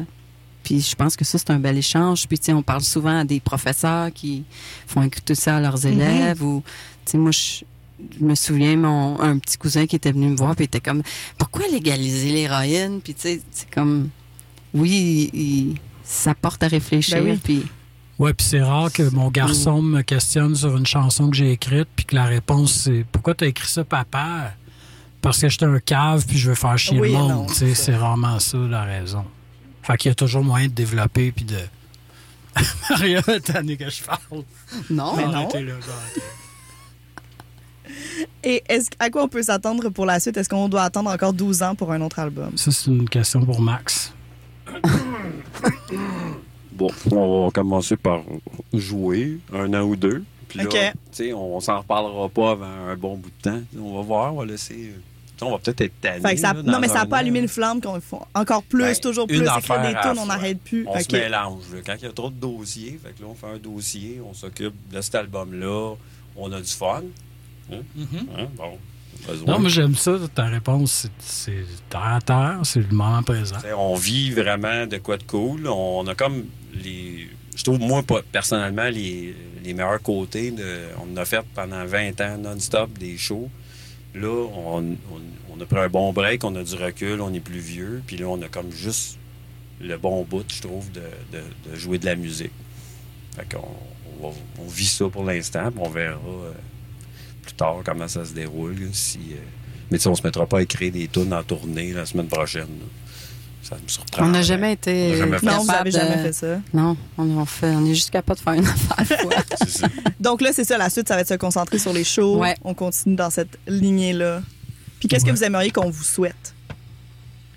Puis 0.64 0.80
je 0.82 0.96
pense 0.96 1.16
que 1.16 1.26
ça, 1.26 1.40
c'est 1.40 1.50
un 1.50 1.58
bel 1.60 1.76
échange. 1.76 2.28
Puis, 2.28 2.38
tu 2.38 2.46
sais, 2.46 2.54
on 2.54 2.62
parle 2.62 2.84
souvent 2.84 3.22
à 3.22 3.24
des 3.26 3.40
professeurs 3.40 4.14
qui 4.14 4.44
font 4.86 5.02
écouter 5.02 5.34
ça 5.34 5.58
à 5.58 5.60
leurs 5.60 5.84
élèves. 5.88 6.44
Ou, 6.44 6.62
tu 7.04 7.14
sais, 7.14 7.18
moi, 7.18 7.32
je, 7.32 7.64
je 8.20 8.24
me 8.24 8.36
souviens, 8.36 8.78
mon, 8.78 9.20
un 9.20 9.40
petit 9.40 9.58
cousin 9.58 9.88
qui 9.88 9.96
était 9.96 10.12
venu 10.12 10.28
me 10.28 10.36
voir, 10.36 10.56
puis 10.56 10.66
il 10.66 10.68
était 10.68 10.80
comme, 10.80 11.02
pourquoi 11.40 11.68
légaliser 11.68 12.32
l'héroïne? 12.32 13.02
Puis, 13.04 13.16
tu 13.16 13.22
sais, 13.22 13.42
c'est 13.50 13.72
comme, 13.72 14.10
oui, 14.74 15.30
il- 15.34 15.76
ça 16.04 16.34
porte 16.36 16.62
à 16.64 16.68
réfléchir. 16.68 17.22
Ben 17.24 17.32
oui. 17.34 17.40
Puis, 17.44 17.64
Ouais, 18.20 18.34
puis 18.36 18.46
c'est 18.46 18.62
rare 18.62 18.92
que 18.94 19.02
mon 19.10 19.32
garçon 19.32 19.82
me 19.82 20.04
questionne 20.04 20.54
sur 20.56 20.78
une 20.78 20.86
chanson 20.86 21.30
que 21.32 21.36
j'ai 21.36 21.52
écrite, 21.54 21.88
puis 21.96 22.06
que 22.06 22.14
la 22.16 22.26
réponse 22.26 22.72
c'est 22.74 23.04
pourquoi 23.12 23.34
t'as 23.34 23.48
écrit 23.48 23.68
ça, 23.68 23.84
papa? 23.84 24.52
Parce 25.22 25.40
que 25.40 25.50
j'étais 25.50 25.66
un 25.66 25.80
cave, 25.80 26.24
puis 26.28 26.38
je 26.38 26.50
veux 26.50 26.56
faire 26.56 26.78
chier 26.78 27.00
Oui 27.00 27.12
le 27.14 27.18
monde. 27.18 27.50
c'est 27.50 27.70
sais, 27.70 27.74
ça. 27.74 27.84
c'est 27.86 27.96
rarement 27.96 28.38
ça 28.40 28.58
la 28.60 28.84
raison. 28.84 29.26
Fait 29.82 29.98
qu'il 29.98 30.10
y 30.10 30.12
a 30.12 30.16
toujours 30.16 30.44
moyen 30.44 30.68
de 30.68 30.74
développer, 30.74 31.32
puis 31.32 31.46
de. 31.46 31.58
Maria, 32.92 33.22
tanné 33.44 33.76
que 33.78 33.90
je 33.90 34.04
parle. 34.04 34.44
non. 34.90 35.16
Mais 35.16 35.26
non. 35.26 35.50
Là. 35.54 35.74
Et 38.44 38.64
est-ce, 38.70 38.90
à 39.00 39.10
quoi 39.10 39.24
on 39.24 39.28
peut 39.28 39.44
s'attendre 39.44 39.90
pour 39.90 40.06
la 40.06 40.20
suite? 40.20 40.38
Est-ce 40.38 40.50
qu'on 40.50 40.70
doit 40.70 40.84
attendre 40.84 41.10
encore 41.10 41.34
12 41.34 41.62
ans 41.64 41.76
pour 41.76 41.92
un 41.92 42.02
autre 42.02 42.20
album? 42.20 42.52
Ça, 42.56 42.72
c'est 42.72 42.92
une 42.92 43.10
question 43.10 43.44
pour 43.46 43.62
Max. 43.62 44.14
Bon, 46.72 46.90
on 47.12 47.46
va 47.46 47.52
commencer 47.52 47.96
par 47.96 48.24
jouer 48.74 49.38
un 49.54 49.74
an 49.74 49.82
ou 49.84 49.96
deux. 49.96 50.24
Puis 50.48 50.60
là, 50.60 50.66
OK. 50.66 50.72
tu 50.72 50.80
sais, 51.12 51.34
on, 51.34 51.60
s'en 51.60 51.80
reparlera 51.80 52.28
pas 52.30 52.52
avant 52.52 52.66
un 52.66 52.96
bon 52.96 53.18
bout 53.18 53.30
de 53.30 53.52
temps. 53.52 53.62
On 53.80 53.96
va 53.98 54.02
voir, 54.02 54.34
on 54.34 54.40
va 54.40 54.46
laisser. 54.46 54.74
tu 54.76 54.94
sais, 55.38 55.46
On 55.46 55.52
va 55.52 55.60
peut-être 55.60 55.82
être 55.82 56.02
tanné. 56.02 56.22
Fait 56.22 56.36
que 56.36 56.42
ça, 56.42 56.54
là, 56.54 56.64
non, 56.64 56.80
mais 56.80 56.88
ça 56.88 56.96
n'a 56.96 57.06
pas 57.06 57.18
allumé 57.18 57.40
une 57.40 57.48
flamme 57.48 57.82
qu'on 57.82 58.00
fait 58.02 58.18
encore 58.34 58.64
plus, 58.64 58.82
Ben, 58.82 58.96
toujours 58.96 59.28
une 59.30 59.40
plus, 59.40 59.48
affaire 59.48 59.82
des 59.82 59.94
tunes, 60.02 60.20
on 60.20 60.26
n'arrête 60.26 60.60
plus. 60.60 60.86
On 60.88 61.00
se 61.00 61.12
mélange. 61.12 61.64
là. 61.74 61.82
Quand 61.86 61.96
il 62.00 62.04
y 62.04 62.08
a 62.08 62.12
trop 62.12 62.30
de 62.30 62.36
dossiers, 62.36 63.00
fait 63.04 63.14
que 63.14 63.22
là, 63.22 63.28
on 63.30 63.36
fait 63.36 63.48
un 63.48 63.58
dossier, 63.58 64.22
on 64.26 64.34
s'occupe 64.34 64.74
de 64.92 65.02
cet 65.02 65.16
album-là, 65.16 65.94
on 66.36 66.52
a 66.52 66.60
du 66.60 66.72
fun. 66.72 67.04
Hein? 67.72 67.76
Hein? 67.98 68.48
Bon, 68.58 68.78
besoin. 69.28 69.54
Non, 69.54 69.60
mais 69.60 69.70
j'aime 69.70 69.96
ça. 69.96 70.18
Ta 70.34 70.46
réponse, 70.46 71.08
c'est- 71.20 71.52
terre 71.90 72.04
à 72.04 72.22
terre, 72.22 72.60
c'est 72.64 72.80
le 72.80 72.96
moment 72.96 73.22
présent. 73.24 73.58
On 73.78 73.96
vit 73.96 74.32
vraiment 74.32 74.86
de 74.88 74.98
quoi 74.98 75.18
de 75.18 75.24
cool. 75.24 75.68
On 75.68 76.06
a 76.08 76.16
comme 76.16 76.46
les. 76.74 77.28
Je 77.56 77.64
trouve, 77.64 77.80
moi, 77.80 78.02
personnellement, 78.32 78.90
les, 78.90 79.36
les 79.64 79.74
meilleurs 79.74 80.02
côtés. 80.02 80.52
De, 80.52 80.80
on 81.02 81.16
a 81.18 81.26
fait 81.26 81.44
pendant 81.54 81.86
20 81.86 82.20
ans 82.22 82.38
non-stop 82.38 82.92
des 82.98 83.18
shows. 83.18 83.50
Là, 84.16 84.28
on, 84.28 84.78
on- 84.80 84.96
on 85.58 85.62
a 85.62 85.66
pris 85.66 85.80
un 85.80 85.90
bon 85.90 86.12
break, 86.14 86.44
on 86.44 86.56
a 86.56 86.64
du 86.64 86.76
recul, 86.76 87.22
on 87.22 87.34
est 87.34 87.40
plus 87.42 87.60
vieux. 87.60 88.02
Puis 88.08 88.18
là, 88.18 88.26
on 88.28 88.42
a 88.42 88.48
comme 88.48 88.72
juste 88.72 89.18
le 89.82 89.98
bon 89.98 90.24
bout, 90.24 90.46
je 90.48 90.62
trouve, 90.62 90.90
de, 90.92 91.02
de- 91.34 91.72
de 91.72 91.76
jouer 91.76 91.98
de 91.98 92.06
la 92.06 92.16
musique. 92.16 92.52
Fait 93.36 93.48
qu'on 93.54 93.68
on, 94.28 94.34
on 94.60 94.68
vit 94.68 94.86
ça 94.86 95.06
pour 95.10 95.24
l'instant, 95.24 95.72
puis 95.72 95.82
on 95.84 95.90
verra 95.90 96.16
euh, 96.16 96.52
plus 97.42 97.54
tard 97.54 97.78
comment 97.86 98.08
ça 98.08 98.26
se 98.26 98.34
déroule. 98.34 98.76
là, 98.80 98.88
si, 98.94 99.20
euh, 99.32 99.36
mais 99.90 99.98
tu 99.98 100.04
sais, 100.04 100.10
on 100.10 100.16
se 100.16 100.24
mettra 100.24 100.46
pas 100.46 100.60
à 100.60 100.62
écrire 100.62 100.92
des 100.92 101.08
tunes 101.08 101.34
en 101.34 101.44
tournée 101.44 101.92
la 101.94 102.06
semaine 102.06 102.28
prochaine. 102.28 102.62
là. 102.64 102.86
Ça 103.64 103.76
me 103.76 103.88
surprend. 103.88 104.26
On 104.26 104.30
n'a 104.30 104.42
jamais 104.42 104.74
été. 104.74 105.08
On 105.08 105.10
n'a 105.12 105.18
jamais 105.18 105.38
fait 105.40 105.46
Non, 105.46 105.60
vous 105.60 105.68
capable 105.68 105.90
n'avez 105.90 105.92
jamais 105.92 106.24
fait 106.24 106.34
ça. 106.34 106.60
Non, 106.74 106.98
on, 107.18 107.24
on 107.38 107.46
fait, 107.46 107.68
on 107.76 107.86
est 107.86 107.94
juste 107.94 108.10
capable 108.10 108.40
de 108.40 108.44
faire 108.44 108.54
une 108.54 108.66
affaire. 108.98 109.44
ça. 109.68 109.88
Donc 110.20 110.42
là, 110.42 110.50
c'est 110.52 110.64
ça, 110.64 110.78
la 110.80 110.90
suite, 110.90 111.08
ça 111.08 111.14
va 111.16 111.22
être 111.22 111.28
se 111.28 111.36
concentrer 111.36 111.78
sur 111.78 111.94
les 111.94 112.04
shows. 112.04 112.40
Ouais. 112.40 112.56
On 112.64 112.74
continue 112.74 113.16
dans 113.16 113.30
cette 113.30 113.60
lignée-là. 113.68 114.42
Puis 115.00 115.08
qu'est-ce 115.08 115.24
que 115.26 115.30
Ouais. 115.30 115.36
vous 115.36 115.44
aimeriez 115.44 115.70
qu'on 115.72 115.90
vous 115.92 116.04
souhaite? 116.04 116.56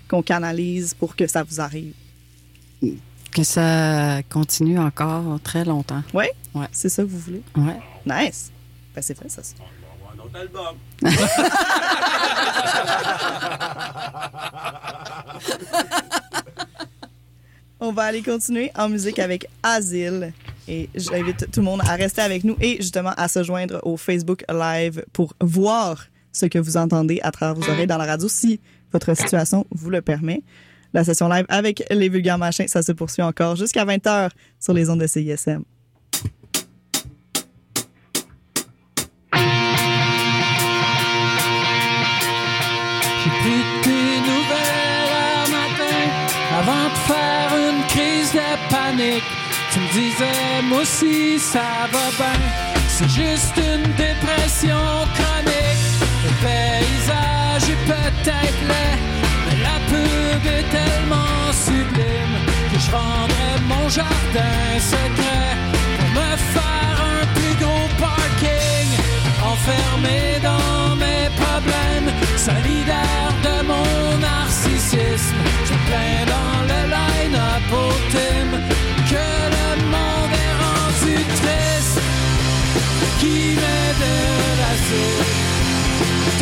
Qu'on 0.07 0.21
canalise 0.21 0.93
pour 0.93 1.15
que 1.15 1.25
ça 1.27 1.43
vous 1.43 1.59
arrive? 1.59 1.93
que 3.31 3.43
ça 3.43 4.21
continue 4.29 4.79
encore 4.79 5.39
très 5.43 5.65
longtemps. 5.65 6.03
C'est 6.71 6.87
ça 6.87 7.03
que 7.03 7.07
vous 7.09 7.19
voulez? 7.19 7.41
Ouais. 7.57 7.79
Nice! 8.05 8.49
Ben, 8.95 9.01
c'est 9.01 9.17
fait, 9.17 9.29
ça. 9.29 9.43
ça. 9.43 9.53
On 9.59 9.63
va 9.63 9.67
avoir 9.93 10.13
un 10.13 10.19
autre 10.19 10.37
album. 10.39 10.77
On 17.81 17.91
va 17.91 18.03
aller 18.03 18.21
continuer 18.23 18.71
en 18.75 18.87
musique 18.87 19.19
avec 19.19 19.47
Asile. 19.61 20.31
Et 20.67 20.89
j'invite 20.95 21.51
tout 21.51 21.59
le 21.59 21.65
monde 21.65 21.81
à 21.85 21.95
rester 21.95 22.21
avec 22.21 22.43
nous 22.45 22.55
et 22.61 22.77
justement 22.77 23.13
à 23.17 23.27
se 23.27 23.43
joindre 23.43 23.79
au 23.83 23.97
Facebook 23.97 24.43
Live 24.49 25.03
pour 25.13 25.35
voir 25.41 26.05
ce 26.31 26.45
que 26.45 26.57
vous 26.57 26.77
entendez 26.77 27.19
à 27.21 27.31
travers 27.31 27.53
vos 27.53 27.69
oreilles 27.69 27.85
dans 27.85 27.97
la 27.97 28.05
radio 28.05 28.27
si 28.29 28.59
votre 28.91 29.13
situation 29.15 29.67
vous 29.71 29.89
le 29.89 30.01
permet. 30.01 30.41
La 30.93 31.03
session 31.03 31.27
live 31.27 31.45
avec 31.49 31.83
les 31.91 32.07
vulgaires 32.07 32.37
machins, 32.37 32.67
ça 32.69 32.81
se 32.81 32.93
poursuit 32.93 33.21
encore 33.21 33.57
jusqu'à 33.57 33.85
20h 33.85 34.29
sur 34.59 34.73
les 34.73 34.89
ondes 34.89 35.01
de 35.01 35.07
CISM. 35.07 35.63
Panique. 48.69 49.23
Tu 49.71 49.79
me 49.79 49.87
disais, 49.91 50.61
moi 50.63 50.81
aussi, 50.81 51.39
ça 51.39 51.87
va 51.91 52.05
bien. 52.17 52.39
C'est 52.87 53.09
juste 53.09 53.57
une 53.57 53.87
dépression 53.93 54.83
chronique. 55.15 55.83
Le 56.23 56.31
paysage 56.45 57.65
est 57.73 57.83
peut-être 57.93 58.61
laid, 58.69 58.99
mais 59.45 59.57
la 59.67 59.77
pub 59.89 60.45
est 60.57 60.67
tellement 60.77 61.51
sublime 61.51 62.35
que 62.71 62.79
je 62.79 62.91
vendrais 62.91 63.57
mon 63.67 63.89
jardin 63.89 64.57
secret 64.79 65.51
pour 65.97 66.09
me 66.21 66.29
faire 66.53 66.97
un 67.13 67.25
plus 67.35 67.55
gros 67.61 67.89
parking. 67.99 68.89
Enfermé 69.43 70.39
dans 70.41 70.95
mes 70.95 71.29
problèmes, 71.41 72.09
solidaire 72.37 73.34
de 73.45 73.55
mon 73.71 74.17
narcissisme. 74.27 75.41
Je 75.69 75.75
plains 75.87 76.23
dans 76.33 76.57
le 76.71 76.79
line-up 76.95 77.67
au 77.83 77.91
que 79.11 79.27
le 79.55 79.67
monde 79.93 80.35
est 80.45 80.55
rendu 80.65 81.15
triste. 81.39 81.99
Qui 83.19 83.37
met 83.61 83.91
de 84.03 84.15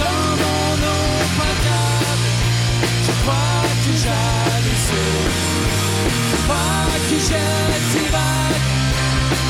dans 0.02 0.30
mon 0.44 0.70
eau 0.94 1.08
potable? 1.40 2.30
Je 3.06 3.14
crois 3.22 3.66
que 3.84 3.92
j'hallucine. 4.04 5.32
Je 6.30 6.38
crois 6.44 6.90
que 7.10 7.18
je 7.30 7.44
divague 7.94 8.68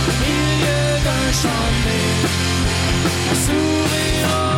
au 0.10 0.14
milieu 0.24 0.86
d'un 1.06 1.28
champ 1.42 1.66
de. 1.86 2.44
Un 4.26 4.53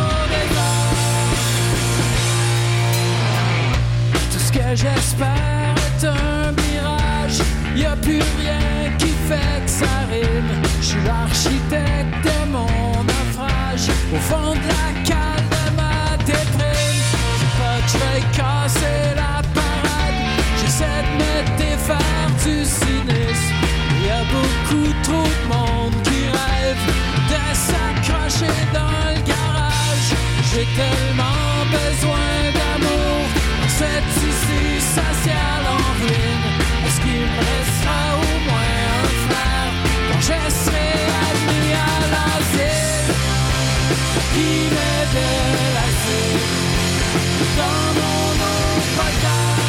j'espère 4.74 5.74
est 5.86 6.06
un 6.06 6.52
mirage. 6.52 7.40
Y 7.76 7.84
a 7.84 7.96
plus 7.96 8.22
rien 8.38 8.90
qui 8.98 9.12
fait 9.28 9.64
que 9.64 9.70
ça 9.70 9.94
rime. 10.10 10.62
Je 10.80 10.86
suis 10.86 11.02
l'architecte 11.04 12.16
de 12.24 12.50
mon 12.50 13.04
naufrage. 13.04 13.88
Au 14.14 14.18
fond 14.18 14.52
de 14.54 14.68
la 14.68 14.88
cale 15.04 15.46
de 15.56 15.76
ma 15.76 16.16
déprime. 16.24 17.04
Pas 17.58 17.78
que 17.84 17.90
je 17.92 18.36
casser 18.36 19.14
la 19.14 19.42
parade. 19.54 20.18
J'essaie 20.60 21.02
de 21.06 21.12
me 21.22 21.34
défaire 21.58 22.28
du 22.44 22.64
cynisme. 22.64 23.54
Y 24.04 24.10
a 24.10 24.22
beaucoup 24.34 24.92
trop 25.02 25.30
de 25.40 25.46
monde 25.48 26.02
qui 26.02 26.20
rêve 26.38 26.84
de 27.32 27.44
s'accrocher 27.54 28.54
dans 28.72 28.98
le 29.14 29.20
garage. 29.32 30.10
J'ai 30.50 30.66
tellement 30.80 31.64
besoin 31.70 32.28
d'amour 32.56 33.26
cette 33.78 34.45
sociale 35.00 35.64
en 35.76 35.82
ruine. 36.00 36.46
Est-ce 36.86 37.00
qu'il 37.04 37.22
me 37.32 37.40
restera 37.52 38.02
au 38.24 38.36
moins 38.48 38.76
un 38.94 39.08
frère 39.26 39.72
quand 40.08 40.20
je 40.28 40.38
serai 40.62 40.90
admis 41.28 41.72
à? 41.74 41.96
Qui 44.36 44.52
met 44.74 45.04
de 45.16 45.28
dans 47.58 47.86
mon 47.98 48.24
potable? 48.96 49.68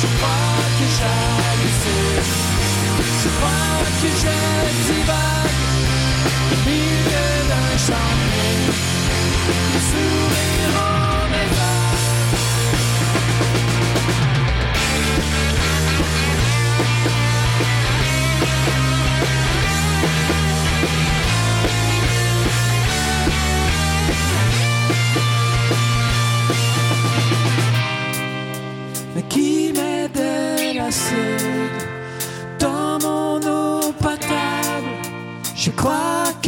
Je 0.00 0.06
crois 0.16 0.62
que 0.78 0.86
j'hallucine. 0.96 2.28
Je 3.22 3.28
crois 3.36 3.78
que 4.00 4.08
je 4.22 4.36
divague 4.86 5.53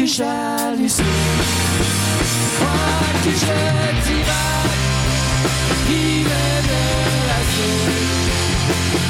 que 0.06 0.12
j'hallucine. 0.12 1.04
Crois 2.56 3.12
que 3.24 3.30
je 3.30 3.56
divague. 4.06 4.84
Qui 5.86 6.04
met 6.28 6.60
de 6.70 6.82
l'acide 7.28 8.00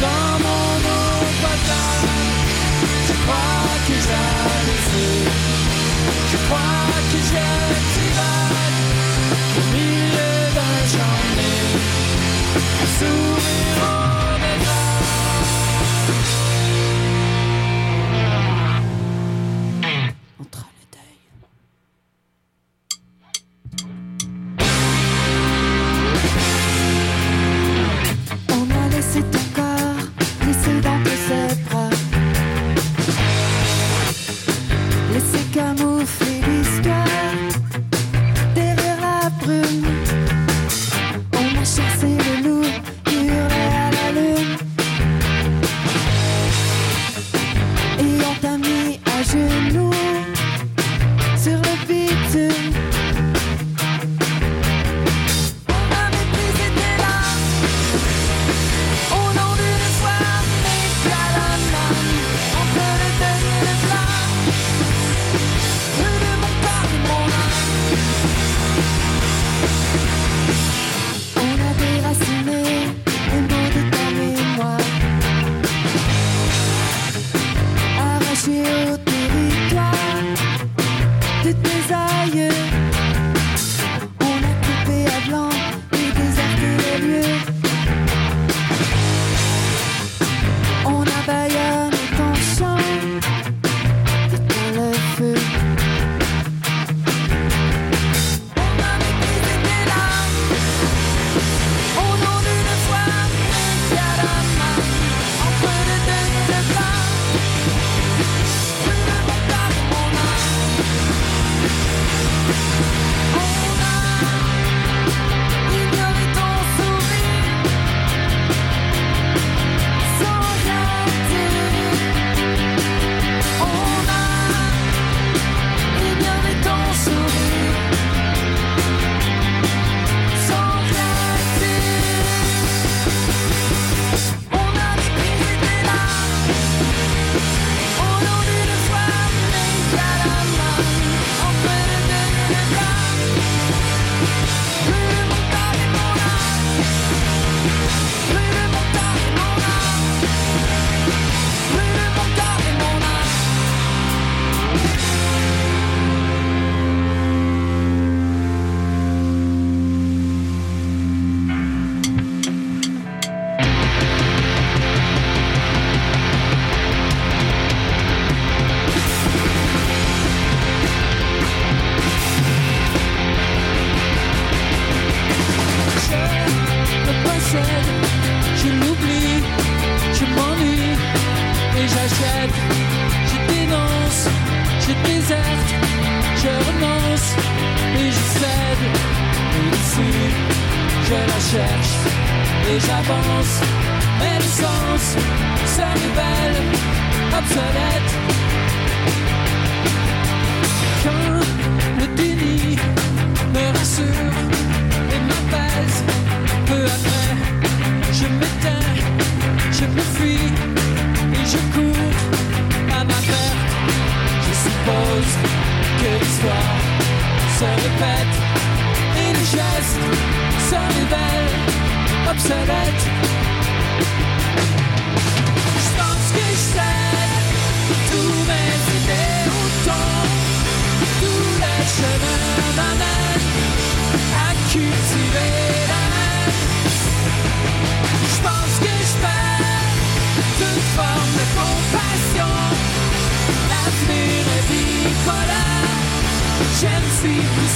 dans 0.00 0.25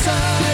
suis 0.03 0.50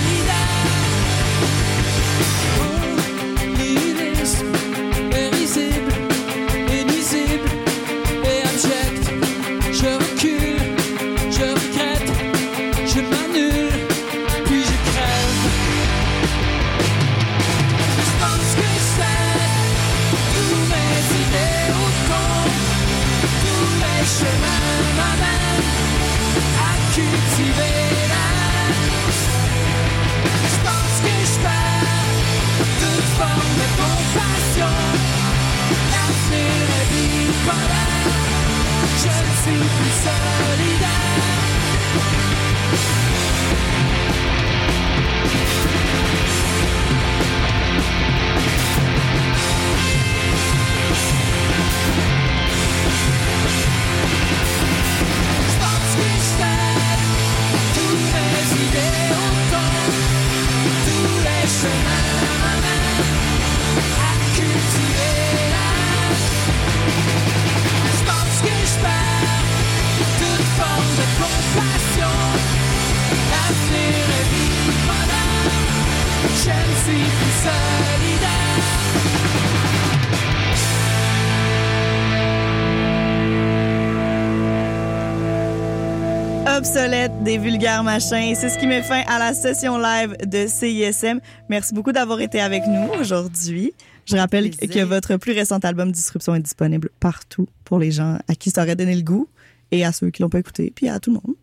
Vulgaires 87.46 87.84
machins. 87.84 88.34
C'est 88.34 88.48
ce 88.48 88.58
qui 88.58 88.66
met 88.66 88.82
fin 88.82 89.04
à 89.06 89.20
la 89.20 89.32
session 89.32 89.78
live 89.78 90.16
de 90.26 90.48
CISM. 90.48 91.20
Merci 91.48 91.74
beaucoup 91.74 91.92
d'avoir 91.92 92.20
été 92.20 92.40
avec 92.40 92.64
nous 92.66 92.88
aujourd'hui. 92.98 93.72
Je 94.04 94.16
rappelle 94.16 94.50
que 94.50 94.82
votre 94.82 95.16
plus 95.16 95.30
récent 95.30 95.58
album 95.58 95.92
Disruption 95.92 96.34
est 96.34 96.40
disponible 96.40 96.90
partout 96.98 97.46
pour 97.64 97.78
les 97.78 97.92
gens 97.92 98.18
à 98.26 98.34
qui 98.34 98.50
ça 98.50 98.64
aurait 98.64 98.74
donné 98.74 98.96
le 98.96 99.02
goût 99.02 99.28
et 99.70 99.84
à 99.84 99.92
ceux 99.92 100.10
qui 100.10 100.22
l'ont 100.22 100.28
pas 100.28 100.40
écouté, 100.40 100.72
puis 100.74 100.88
à 100.88 100.98
tout 100.98 101.10
le 101.10 101.20
monde. 101.24 101.36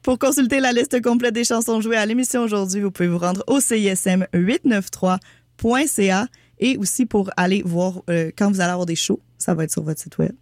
Pour 0.00 0.18
consulter 0.18 0.58
la 0.58 0.72
liste 0.72 1.02
complète 1.02 1.34
des 1.34 1.44
chansons 1.44 1.82
jouées 1.82 1.98
à 1.98 2.06
l'émission 2.06 2.40
aujourd'hui, 2.40 2.80
vous 2.80 2.90
pouvez 2.90 3.10
vous 3.10 3.18
rendre 3.18 3.44
au 3.46 3.58
CISM893.ca 3.58 6.28
et 6.60 6.78
aussi 6.78 7.04
pour 7.04 7.30
aller 7.36 7.60
voir 7.62 8.00
euh, 8.08 8.30
quand 8.38 8.50
vous 8.50 8.62
allez 8.62 8.72
avoir 8.72 8.86
des 8.86 8.96
shows, 8.96 9.20
ça 9.36 9.52
va 9.52 9.64
être 9.64 9.72
sur 9.72 9.82
votre 9.82 10.00
site 10.00 10.16
web. 10.16 10.32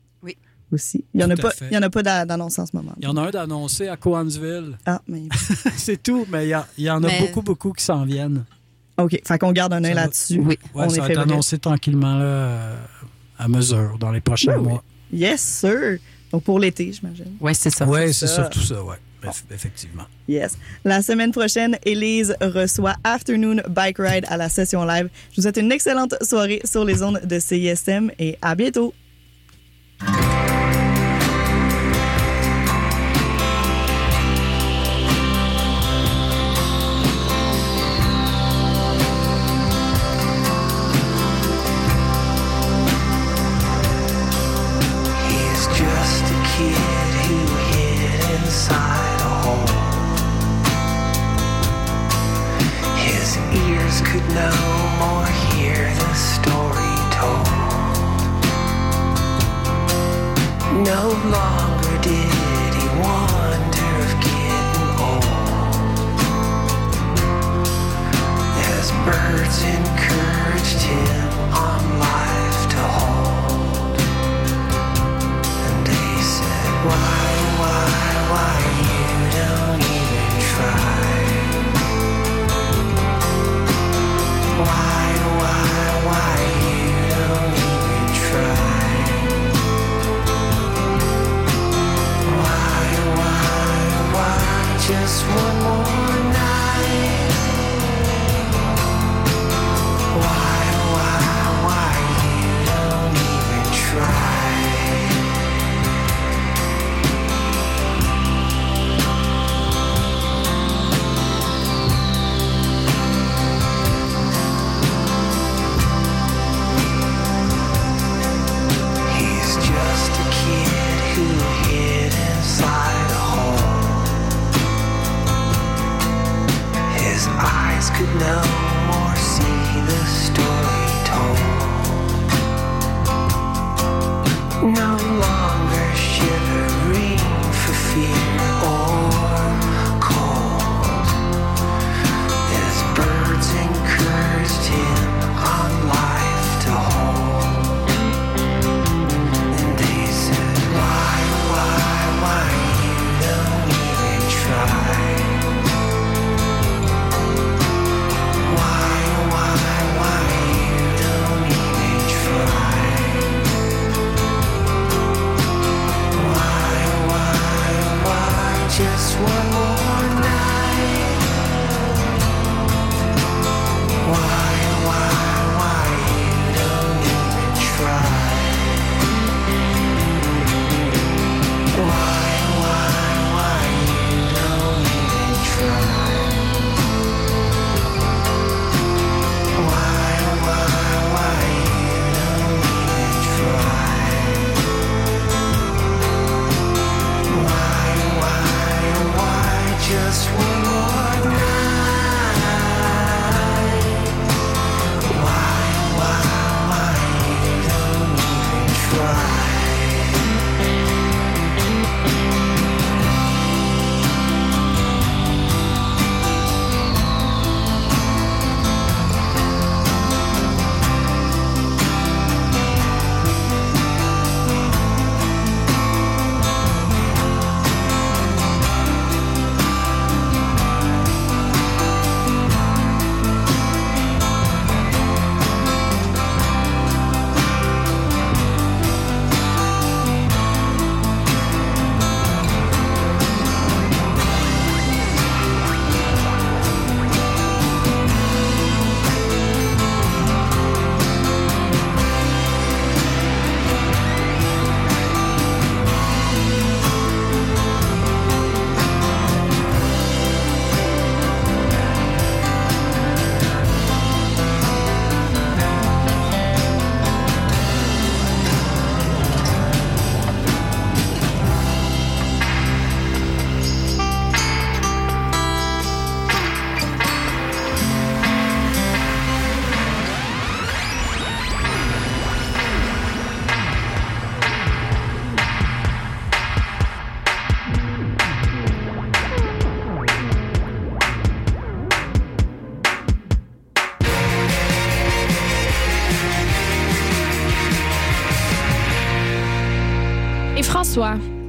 Aussi. 0.72 1.04
Il 1.14 1.20
y 1.20 1.24
en 1.24 1.30
a 1.30 1.36
pas, 1.36 1.50
il 1.68 1.74
y 1.74 1.76
en 1.78 1.82
a 1.82 1.90
pas 1.90 2.02
en 2.36 2.48
ce 2.48 2.60
moment. 2.72 2.92
Il 2.98 3.04
y 3.04 3.06
en 3.08 3.16
a 3.16 3.22
un 3.22 3.30
d'annoncé 3.30 3.88
à 3.88 3.96
Coansville. 3.96 4.78
Ah, 4.86 5.00
mais 5.08 5.22
C'est 5.76 6.02
tout, 6.02 6.26
mais 6.30 6.46
il 6.46 6.50
y, 6.50 6.52
a- 6.52 6.66
il 6.78 6.84
y 6.84 6.90
en 6.90 7.02
a 7.02 7.06
Mais- 7.08 7.20
beaucoup, 7.20 7.42
beaucoup 7.42 7.72
qui 7.72 7.84
s'en 7.84 8.04
viennent. 8.04 8.44
OK. 8.98 9.20
Fait 9.26 9.38
qu'on 9.38 9.52
garde 9.52 9.72
un 9.72 9.82
œil 9.82 9.94
là-dessus. 9.94 10.38
Oui. 10.38 10.58
Ouais, 10.74 10.84
On 10.86 10.88
ça 10.88 10.96
est 10.96 11.00
va 11.00 11.08
être 11.10 11.18
annoncé 11.20 11.58
tranquillement 11.58 12.16
là, 12.16 12.24
euh, 12.24 12.76
à 13.38 13.48
mesure 13.48 13.96
dans 13.98 14.12
les 14.12 14.20
prochains 14.20 14.58
oui. 14.58 14.64
mois. 14.68 14.84
Yes, 15.12 15.40
sir. 15.40 15.98
Donc 16.30 16.44
pour 16.44 16.58
l'été, 16.60 16.92
j'imagine. 16.92 17.36
Oui, 17.40 17.54
c'est 17.54 17.70
ça. 17.70 17.86
Oui, 17.86 18.12
c'est 18.14 18.26
surtout 18.28 18.60
ça, 18.60 18.82
oui. 18.84 18.94
Effectivement. 19.50 20.04
Yes. 20.28 20.56
La 20.84 21.02
semaine 21.02 21.30
prochaine, 21.32 21.76
Elise 21.84 22.34
reçoit 22.40 22.94
Afternoon 23.04 23.56
Bike 23.68 23.98
Ride 23.98 24.24
à 24.28 24.36
la 24.38 24.48
session 24.48 24.84
live. 24.84 25.08
Je 25.32 25.36
vous 25.36 25.42
souhaite 25.42 25.58
une 25.58 25.72
excellente 25.72 26.14
soirée 26.22 26.60
sur 26.64 26.84
les 26.86 27.02
ondes 27.02 27.20
de 27.24 27.38
CISM 27.38 28.10
et 28.18 28.38
à 28.40 28.54
bientôt. 28.54 28.94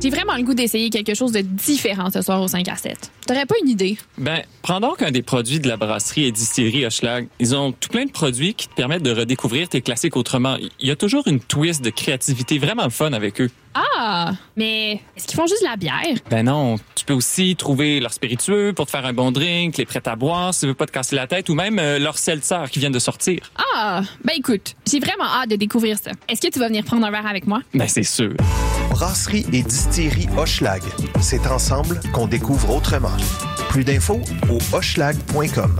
J'ai 0.01 0.09
vraiment 0.09 0.35
le 0.35 0.43
goût 0.43 0.53
d'essayer 0.53 0.89
quelque 0.89 1.13
chose 1.13 1.31
de 1.31 1.41
différent 1.41 2.09
ce 2.11 2.21
soir 2.21 2.41
au 2.41 2.47
5 2.47 2.67
à 2.67 2.75
7. 2.75 3.11
T'aurais 3.27 3.45
pas 3.45 3.55
une 3.63 3.69
idée? 3.69 3.97
Ben, 4.17 4.41
prends 4.61 4.79
donc 4.79 5.01
un 5.01 5.11
des 5.11 5.21
produits 5.21 5.59
de 5.59 5.67
la 5.67 5.77
brasserie 5.77 6.25
et 6.25 6.31
distillerie 6.31 6.85
Hochelag. 6.85 7.27
Ils 7.39 7.55
ont 7.55 7.71
tout 7.71 7.89
plein 7.89 8.05
de 8.05 8.11
produits 8.11 8.53
qui 8.53 8.67
te 8.67 8.73
permettent 8.73 9.03
de 9.03 9.11
redécouvrir 9.11 9.69
tes 9.69 9.81
classiques 9.81 10.15
autrement. 10.15 10.57
Il 10.79 10.87
y 10.87 10.91
a 10.91 10.95
toujours 10.95 11.27
une 11.27 11.39
twist 11.39 11.83
de 11.83 11.89
créativité 11.89 12.57
vraiment 12.59 12.89
fun 12.89 13.13
avec 13.13 13.41
eux. 13.41 13.49
Ah, 13.73 14.33
mais 14.57 15.01
est-ce 15.15 15.27
qu'ils 15.27 15.37
font 15.37 15.47
juste 15.47 15.61
de 15.61 15.67
la 15.67 15.77
bière? 15.77 16.17
Ben 16.29 16.43
non, 16.43 16.77
tu 16.95 17.05
peux 17.05 17.13
aussi 17.13 17.55
trouver 17.55 17.99
leur 17.99 18.11
spiritueux 18.11 18.73
pour 18.73 18.85
te 18.85 18.91
faire 18.91 19.05
un 19.05 19.13
bon 19.13 19.31
drink, 19.31 19.77
les 19.77 19.85
prêts 19.85 20.01
à 20.05 20.15
boire 20.15 20.53
si 20.53 20.61
tu 20.61 20.67
veux 20.67 20.73
pas 20.73 20.85
te 20.85 20.91
casser 20.91 21.15
la 21.15 21.27
tête, 21.27 21.47
ou 21.49 21.55
même 21.55 21.79
euh, 21.79 21.97
leur 21.97 22.17
seltzer 22.17 22.69
qui 22.69 22.79
viennent 22.79 22.91
de 22.91 22.99
sortir. 22.99 23.39
Ah, 23.75 24.01
ben 24.25 24.33
écoute, 24.37 24.75
j'ai 24.89 24.99
vraiment 24.99 25.25
hâte 25.25 25.49
de 25.49 25.55
découvrir 25.55 25.97
ça. 25.97 26.11
Est-ce 26.27 26.41
que 26.41 26.51
tu 26.51 26.59
vas 26.59 26.67
venir 26.67 26.83
prendre 26.83 27.05
un 27.05 27.11
verre 27.11 27.27
avec 27.27 27.47
moi? 27.47 27.61
Ben 27.73 27.87
c'est 27.87 28.03
sûr. 28.03 28.33
Brasserie 28.89 29.45
et 29.53 29.63
distillerie 29.63 30.27
Hochelag. 30.37 30.81
C'est 31.21 31.47
ensemble 31.47 32.01
qu'on 32.13 32.27
découvre 32.27 32.75
autrement. 32.75 33.15
Plus 33.71 33.85
d'infos 33.85 34.19
au 34.49 34.57
hochelag.com. 34.75 35.79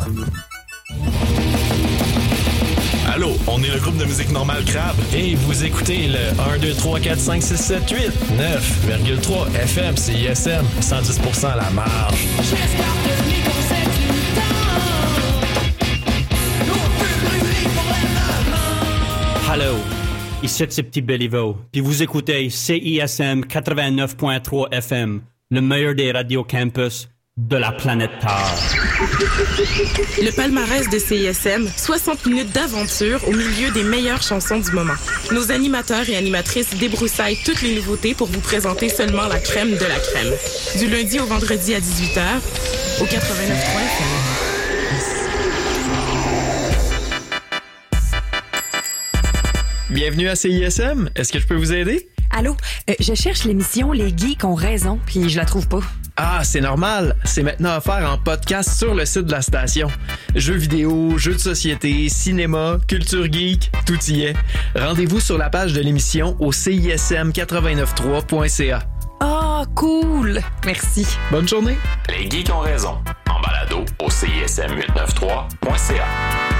Allô, 3.13 3.31
on 3.47 3.61
est 3.61 3.69
le 3.69 3.79
groupe 3.79 3.97
de 3.97 4.05
musique 4.05 4.31
normale 4.31 4.63
Crabe 4.63 4.95
et 5.13 5.35
vous 5.35 5.65
écoutez 5.65 6.07
le 6.07 6.39
1, 6.55 6.59
2, 6.59 6.73
3, 6.73 6.99
4, 7.01 7.19
5, 7.19 7.43
6, 7.43 7.57
7, 7.57 7.89
8, 7.91 7.99
9,3 8.37 9.55
FM 9.55 9.97
CISM, 9.97 10.65
110% 10.79 11.47
à 11.47 11.55
la 11.57 11.69
marge. 11.71 12.27
Hello, 19.53 19.75
ici 20.41 20.65
c'est 20.69 20.83
Petit 20.83 21.01
Béliveau, 21.01 21.57
puis 21.73 21.81
vous 21.81 22.01
écoutez 22.01 22.49
CISM 22.49 23.41
89.3 23.41 24.71
FM, 24.71 25.21
le 25.49 25.59
meilleur 25.59 25.93
des 25.93 26.13
radios 26.13 26.45
campus 26.45 27.09
de 27.37 27.55
la 27.55 27.71
planète 27.71 28.11
Terre. 28.19 28.57
Le 30.21 30.31
palmarès 30.35 30.89
de 30.89 30.99
CISM, 30.99 31.67
60 31.75 32.25
minutes 32.25 32.51
d'aventure 32.51 33.25
au 33.27 33.31
milieu 33.31 33.71
des 33.71 33.83
meilleures 33.83 34.21
chansons 34.21 34.59
du 34.59 34.71
moment. 34.71 34.93
Nos 35.31 35.51
animateurs 35.51 36.09
et 36.09 36.17
animatrices 36.17 36.75
débroussaillent 36.75 37.39
toutes 37.45 37.61
les 37.61 37.75
nouveautés 37.75 38.13
pour 38.13 38.27
vous 38.27 38.41
présenter 38.41 38.89
seulement 38.89 39.27
la 39.27 39.39
crème 39.39 39.71
de 39.71 39.85
la 39.85 39.99
crème. 39.99 40.33
Du 40.77 40.87
lundi 40.87 41.19
au 41.19 41.25
vendredi 41.25 41.73
à 41.73 41.79
18h, 41.79 42.21
au 43.01 43.05
89.3 43.05 43.09
FM. 43.09 44.07
Bienvenue 49.89 50.29
à 50.29 50.35
CISM. 50.35 51.09
Est-ce 51.15 51.31
que 51.31 51.39
je 51.39 51.47
peux 51.47 51.55
vous 51.55 51.73
aider? 51.73 52.10
Allô, 52.31 52.55
euh, 52.89 52.93
je 52.99 53.13
cherche 53.13 53.43
l'émission 53.43 53.91
Les 53.91 54.11
Geeks 54.15 54.43
ont 54.43 54.55
raison, 54.55 54.99
puis 55.05 55.29
je 55.29 55.37
la 55.37 55.45
trouve 55.45 55.67
pas. 55.67 55.81
Ah, 56.17 56.41
c'est 56.43 56.59
normal. 56.61 57.15
C'est 57.23 57.41
maintenant 57.43 57.77
offert 57.77 58.09
en 58.11 58.17
podcast 58.17 58.71
sur 58.77 58.93
le 58.93 59.05
site 59.05 59.23
de 59.25 59.31
la 59.31 59.41
station. 59.41 59.89
Jeux 60.35 60.55
vidéo, 60.55 61.17
jeux 61.17 61.33
de 61.33 61.39
société, 61.39 62.09
cinéma, 62.09 62.77
culture 62.87 63.31
geek, 63.31 63.71
tout 63.85 63.99
y 64.07 64.23
est. 64.23 64.35
Rendez-vous 64.75 65.19
sur 65.19 65.37
la 65.37 65.49
page 65.49 65.73
de 65.73 65.81
l'émission 65.81 66.35
au 66.39 66.51
cism893.ca. 66.51 68.79
Ah, 69.19 69.63
cool! 69.75 70.41
Merci. 70.65 71.05
Bonne 71.31 71.47
journée. 71.47 71.77
Les 72.09 72.29
geeks 72.29 72.51
ont 72.53 72.59
raison. 72.59 72.97
En 73.29 73.39
balado 73.41 73.85
au 73.99 74.09
CISM893.ca. 74.09 76.50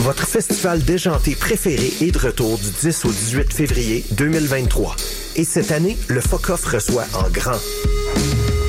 Votre 0.00 0.26
festival 0.26 0.82
déjanté 0.84 1.34
préféré 1.34 1.92
est 2.00 2.12
de 2.12 2.18
retour 2.18 2.56
du 2.56 2.70
10 2.70 3.04
au 3.04 3.08
18 3.08 3.52
février 3.52 4.04
2023. 4.12 4.94
Et 5.34 5.44
cette 5.44 5.72
année, 5.72 5.98
le 6.06 6.20
FOCOF 6.20 6.64
reçoit 6.66 7.06
en 7.14 7.28
grand. 7.30 7.58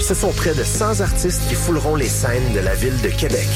Ce 0.10 0.16
sont 0.16 0.32
près 0.32 0.56
de 0.56 0.64
100 0.64 1.02
artistes 1.02 1.40
qui 1.48 1.54
fouleront 1.54 1.96
les 1.96 2.10
scènes 2.10 2.52
de 2.56 2.62
la 2.62 2.74
ville 2.74 3.00
de 3.02 3.10
Québec. 3.10 3.48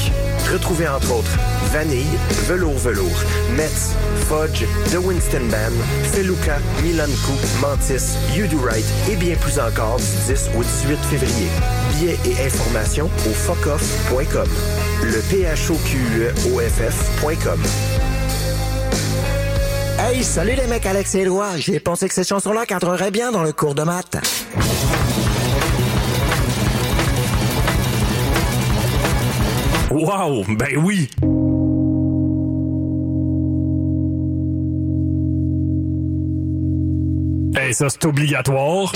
Retrouvez 0.52 0.86
entre 0.86 1.12
autres 1.12 1.36
Vanille, 1.72 2.06
Velours 2.46 2.78
Velours, 2.78 3.24
Metz, 3.56 3.94
Fudge, 4.28 4.64
The 4.92 4.98
Winston 5.04 5.48
Band, 5.50 5.74
Feluca, 6.12 6.58
Milan 6.84 7.10
Coop, 7.26 7.40
Mantis, 7.60 8.14
You 8.36 8.46
Do 8.46 8.60
Right 8.64 8.84
et 9.10 9.16
bien 9.16 9.34
plus 9.34 9.58
encore 9.58 9.96
du 9.96 10.04
10 10.32 10.50
au 10.56 10.62
18 10.62 10.96
février. 11.10 11.48
Billets 11.90 12.20
et 12.24 12.46
informations 12.46 13.10
au 13.26 13.32
fuckoff.com. 13.32 14.48
Le 15.02 15.20
PHOQEOFF.com. 15.32 17.60
Hey, 19.98 20.22
salut 20.22 20.54
les 20.54 20.68
mecs, 20.68 20.86
Alex 20.86 21.16
et 21.16 21.22
Éloi. 21.22 21.56
J'ai 21.56 21.80
pensé 21.80 22.06
que 22.06 22.14
cette 22.14 22.28
chanson-là 22.28 22.64
cadrerait 22.64 23.10
bien 23.10 23.32
dans 23.32 23.42
le 23.42 23.52
cours 23.52 23.74
de 23.74 23.82
maths. 23.82 24.18
Wow, 29.94 30.44
ben 30.48 30.76
oui! 30.78 31.08
Hey, 37.56 37.72
ça 37.72 37.88
c'est 37.88 38.04
obligatoire. 38.04 38.92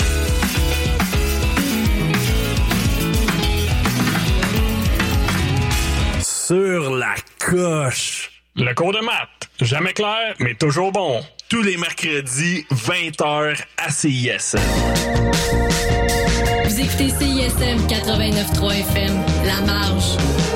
Sur 6.21 6.93
la 6.93 7.15
coche. 7.39 8.43
Le 8.57 8.73
cours 8.73 8.91
de 8.91 8.99
maths. 8.99 9.49
Jamais 9.61 9.93
clair, 9.93 10.35
mais 10.39 10.53
toujours 10.55 10.91
bon. 10.91 11.21
Tous 11.47 11.61
les 11.61 11.77
mercredis, 11.77 12.65
20h 12.73 13.57
à 13.77 13.89
CISM. 13.89 14.59
Vous 16.65 16.79
écoutez 16.81 17.09
CISM 17.09 17.87
89.3 17.87 18.79
FM, 18.81 19.23
La 19.45 19.61
Marge. 19.61 20.48